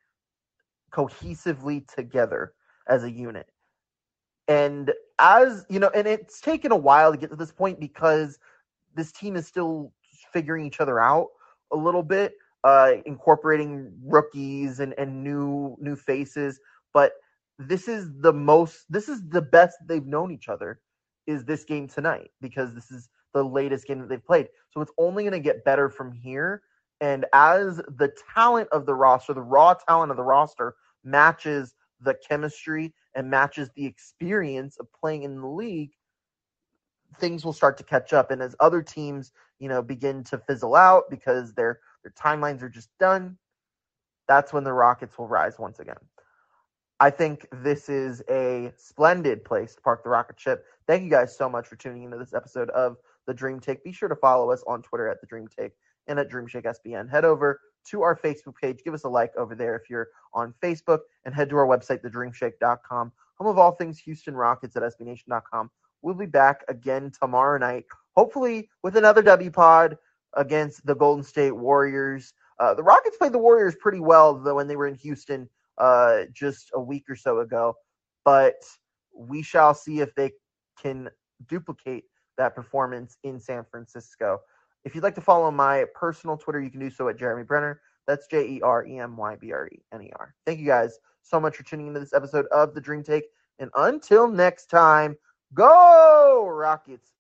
cohesively 0.93 1.87
together 1.95 2.55
as 2.89 3.05
a 3.05 3.11
unit. 3.11 3.49
And 4.49 4.93
as 5.19 5.67
you 5.71 5.81
know, 5.81 5.91
and 5.95 6.07
it's 6.09 6.41
taken 6.41 6.73
a 6.73 6.77
while 6.77 7.13
to 7.13 7.19
get 7.19 7.31
to 7.31 7.37
this 7.37 7.53
point 7.53 7.81
because 7.81 8.39
this 8.95 9.13
team 9.13 9.37
is 9.37 9.47
still 9.47 9.93
figuring 10.33 10.67
each 10.67 10.81
other 10.81 11.01
out 11.01 11.29
a 11.73 11.77
little 11.77 12.03
bit, 12.03 12.35
uh, 12.65 12.93
incorporating 13.07 13.93
rookies 14.05 14.81
and, 14.81 14.95
and 14.99 15.25
new 15.25 15.77
new 15.81 15.97
faces. 15.97 16.61
But 16.95 17.13
this 17.59 17.89
is 17.89 18.11
the 18.21 18.33
most 18.33 18.87
this 18.91 19.09
is 19.09 19.23
the 19.29 19.43
best 19.43 19.79
they've 19.87 20.07
known 20.07 20.33
each 20.33 20.49
other 20.49 20.81
is 21.27 21.45
this 21.45 21.65
game 21.65 21.89
tonight 21.89 22.31
because 22.41 22.75
this 22.75 22.91
is 22.91 23.09
the 23.33 23.43
latest 23.43 23.87
game 23.87 24.01
that 24.01 24.09
they've 24.09 24.25
played. 24.25 24.49
So 24.71 24.81
it's 24.81 24.93
only 24.99 25.23
going 25.23 25.33
to 25.33 25.41
get 25.41 25.65
better 25.65 25.89
from 25.89 26.13
here. 26.13 26.63
And 27.01 27.27
as 27.33 27.77
the 27.77 28.13
talent 28.35 28.69
of 28.71 28.87
the 28.87 28.95
roster, 28.95 29.35
the 29.35 29.43
raw 29.43 29.75
talent 29.75 30.11
of 30.11 30.17
the 30.17 30.23
roster 30.23 30.75
matches 31.05 31.75
the 32.01 32.15
chemistry 32.29 32.95
and 33.15 33.31
matches 33.31 33.71
the 33.75 33.87
experience 33.87 34.77
of 34.79 34.87
playing 34.93 35.25
in 35.25 35.41
the 35.41 35.47
league, 35.47 35.93
things 37.19 37.45
will 37.45 37.53
start 37.53 37.77
to 37.79 37.85
catch 37.85 38.13
up. 38.13 38.31
And 38.31 38.41
as 38.41 38.55
other 38.61 38.83
teams, 38.83 39.33
you 39.59 39.69
know, 39.69 39.83
begin 39.83 40.25
to 40.25 40.39
fizzle 40.39 40.75
out 40.75 41.05
because 41.11 41.55
their 41.55 41.81
their 42.03 42.13
timelines 42.13 42.63
are 42.63 42.69
just 42.69 42.91
done, 42.99 43.37
that's 44.27 44.53
when 44.53 44.65
the 44.65 44.73
Rockets 44.73 45.17
will 45.19 45.29
rise 45.29 45.59
once 45.59 45.79
again. 45.79 45.97
I 46.99 47.11
think 47.11 47.47
this 47.53 47.89
is 47.89 48.23
a 48.31 48.73
splendid 48.77 49.45
place 49.45 49.75
to 49.75 49.81
park 49.81 50.05
the 50.05 50.11
rocket 50.11 50.39
ship. 50.39 50.65
Thank 50.87 51.03
you 51.03 51.11
guys 51.11 51.37
so 51.37 51.49
much 51.49 51.67
for 51.67 51.75
tuning 51.75 52.05
into 52.05 52.17
this 52.17 52.33
episode 52.33 52.71
of 52.71 52.97
the 53.27 53.35
Dream 53.35 53.61
Shake. 53.61 53.85
Be 53.85 53.93
sure 53.93 54.09
to 54.09 54.17
follow 54.17 54.51
us 54.51 54.63
on 54.67 54.83
Twitter 54.83 55.09
at 55.09 55.21
the 55.21 55.27
Dream 55.27 55.47
Shake 55.57 55.73
and 56.07 56.19
at 56.19 56.31
Dreamshake 56.31 56.65
SBN. 56.65 57.11
Head 57.11 57.25
over 57.25 57.61
to 57.91 58.03
our 58.03 58.17
Facebook 58.17 58.57
page. 58.61 58.83
Give 58.85 58.95
us 58.95 59.05
a 59.05 59.09
like 59.09 59.35
over 59.37 59.55
there 59.55 59.77
if 59.77 59.89
you're 59.91 60.09
on 60.35 60.55
Facebook, 60.63 61.01
and 61.25 61.35
head 61.35 61.49
to 61.51 61.57
our 61.57 61.67
website, 61.67 62.03
thedreamshake.com. 62.03 63.13
Home 63.37 63.47
of 63.49 63.59
all 63.59 63.73
things 63.73 63.99
Houston 64.01 64.35
Rockets 64.35 64.77
at 64.77 64.83
SBNation.com. 64.83 65.71
We'll 66.03 66.15
be 66.15 66.27
back 66.27 66.65
again 66.69 67.13
tomorrow 67.19 67.59
night, 67.59 67.87
hopefully 68.17 68.69
with 68.83 68.97
another 68.97 69.23
W 69.23 69.51
pod 69.51 69.97
against 70.35 70.85
the 70.87 70.95
Golden 70.95 71.23
State 71.23 71.53
Warriors. 71.53 72.35
Uh, 72.59 72.75
the 72.75 72.83
Rockets 72.83 73.17
played 73.17 73.33
the 73.33 73.39
Warriors 73.39 73.77
pretty 73.81 74.01
well 74.01 74.35
though 74.35 74.57
when 74.57 74.67
they 74.67 74.77
were 74.77 74.89
in 74.89 74.95
Houston 74.97 75.49
uh, 75.79 76.23
just 76.33 76.71
a 76.75 76.81
week 76.81 77.05
or 77.09 77.17
so 77.17 77.41
ago, 77.41 77.75
but 78.25 78.57
we 79.17 79.43
shall 79.43 79.75
see 79.75 80.01
if 80.01 80.15
they 80.15 80.33
can 80.81 81.09
duplicate 81.49 82.05
that 82.43 82.55
performance 82.55 83.17
in 83.23 83.41
San 83.41 83.65
Francisco. 83.71 84.41
If 84.85 84.95
you'd 84.95 85.05
like 85.05 85.15
to 85.15 85.21
follow 85.21 85.51
my 85.51 85.85
personal 85.95 86.37
Twitter, 86.37 86.61
you 86.61 86.71
can 86.71 86.81
do 86.81 86.91
so 86.91 87.09
at 87.09 87.17
Jeremy 87.19 87.45
Brener. 87.45 87.77
That's 88.07 88.27
J 88.27 88.45
E 88.49 88.61
R 88.63 88.85
E 88.85 88.99
M 88.99 89.17
Y 89.17 89.37
B 89.37 89.53
R 89.53 89.69
E 89.69 89.79
N 89.93 90.03
E 90.03 90.11
R. 90.19 90.35
Thank 90.45 90.59
you 90.59 90.67
guys 90.67 90.99
so 91.23 91.39
much 91.39 91.57
for 91.57 91.63
tuning 91.63 91.87
into 91.87 92.01
this 92.01 92.13
episode 92.13 92.47
of 92.47 92.75
The 92.75 92.81
Dream 92.81 93.05
Shake. 93.05 93.25
And 93.61 93.71
until 93.77 94.27
next 94.27 94.67
time, 94.67 95.17
go 95.55 96.49
Rockets. 96.49 97.11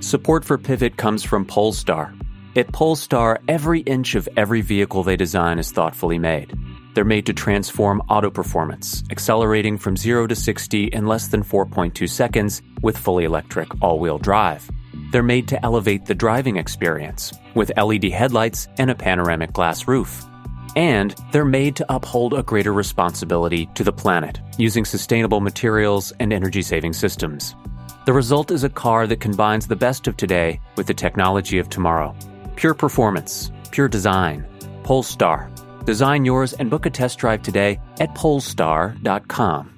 Support 0.00 0.44
for 0.44 0.58
Pivot 0.58 0.96
comes 0.96 1.22
from 1.22 1.44
Polestar. 1.44 2.12
At 2.56 2.72
Polestar, 2.72 3.40
every 3.48 3.80
inch 3.80 4.16
of 4.16 4.28
every 4.36 4.60
vehicle 4.60 5.02
they 5.02 5.16
design 5.16 5.58
is 5.58 5.70
thoughtfully 5.70 6.18
made. 6.18 6.52
They're 6.94 7.04
made 7.04 7.26
to 7.26 7.32
transform 7.32 8.02
auto 8.08 8.30
performance, 8.30 9.02
accelerating 9.10 9.78
from 9.78 9.96
0 9.96 10.28
to 10.28 10.36
60 10.36 10.84
in 10.84 11.06
less 11.06 11.28
than 11.28 11.42
4.2 11.42 12.08
seconds 12.08 12.62
with 12.82 12.96
fully 12.96 13.24
electric 13.24 13.68
all 13.82 13.98
wheel 13.98 14.18
drive. 14.18 14.70
They're 15.10 15.22
made 15.22 15.48
to 15.48 15.64
elevate 15.64 16.06
the 16.06 16.14
driving 16.14 16.56
experience 16.56 17.32
with 17.54 17.76
LED 17.76 18.04
headlights 18.04 18.68
and 18.78 18.90
a 18.90 18.94
panoramic 18.94 19.52
glass 19.52 19.88
roof. 19.88 20.24
And 20.76 21.14
they're 21.32 21.44
made 21.44 21.76
to 21.76 21.86
uphold 21.92 22.34
a 22.34 22.42
greater 22.42 22.72
responsibility 22.72 23.66
to 23.74 23.84
the 23.84 23.92
planet 23.92 24.40
using 24.58 24.84
sustainable 24.84 25.40
materials 25.40 26.12
and 26.20 26.32
energy 26.32 26.62
saving 26.62 26.92
systems. 26.92 27.54
The 28.06 28.12
result 28.12 28.50
is 28.50 28.64
a 28.64 28.68
car 28.68 29.06
that 29.06 29.20
combines 29.20 29.66
the 29.66 29.76
best 29.76 30.06
of 30.06 30.16
today 30.16 30.60
with 30.76 30.86
the 30.86 30.94
technology 30.94 31.58
of 31.58 31.68
tomorrow. 31.68 32.14
Pure 32.56 32.74
performance, 32.74 33.50
pure 33.70 33.88
design. 33.88 34.46
Polestar. 34.82 35.50
Design 35.84 36.24
yours 36.24 36.54
and 36.54 36.70
book 36.70 36.86
a 36.86 36.90
test 36.90 37.18
drive 37.18 37.42
today 37.42 37.78
at 38.00 38.14
polestar.com. 38.14 39.73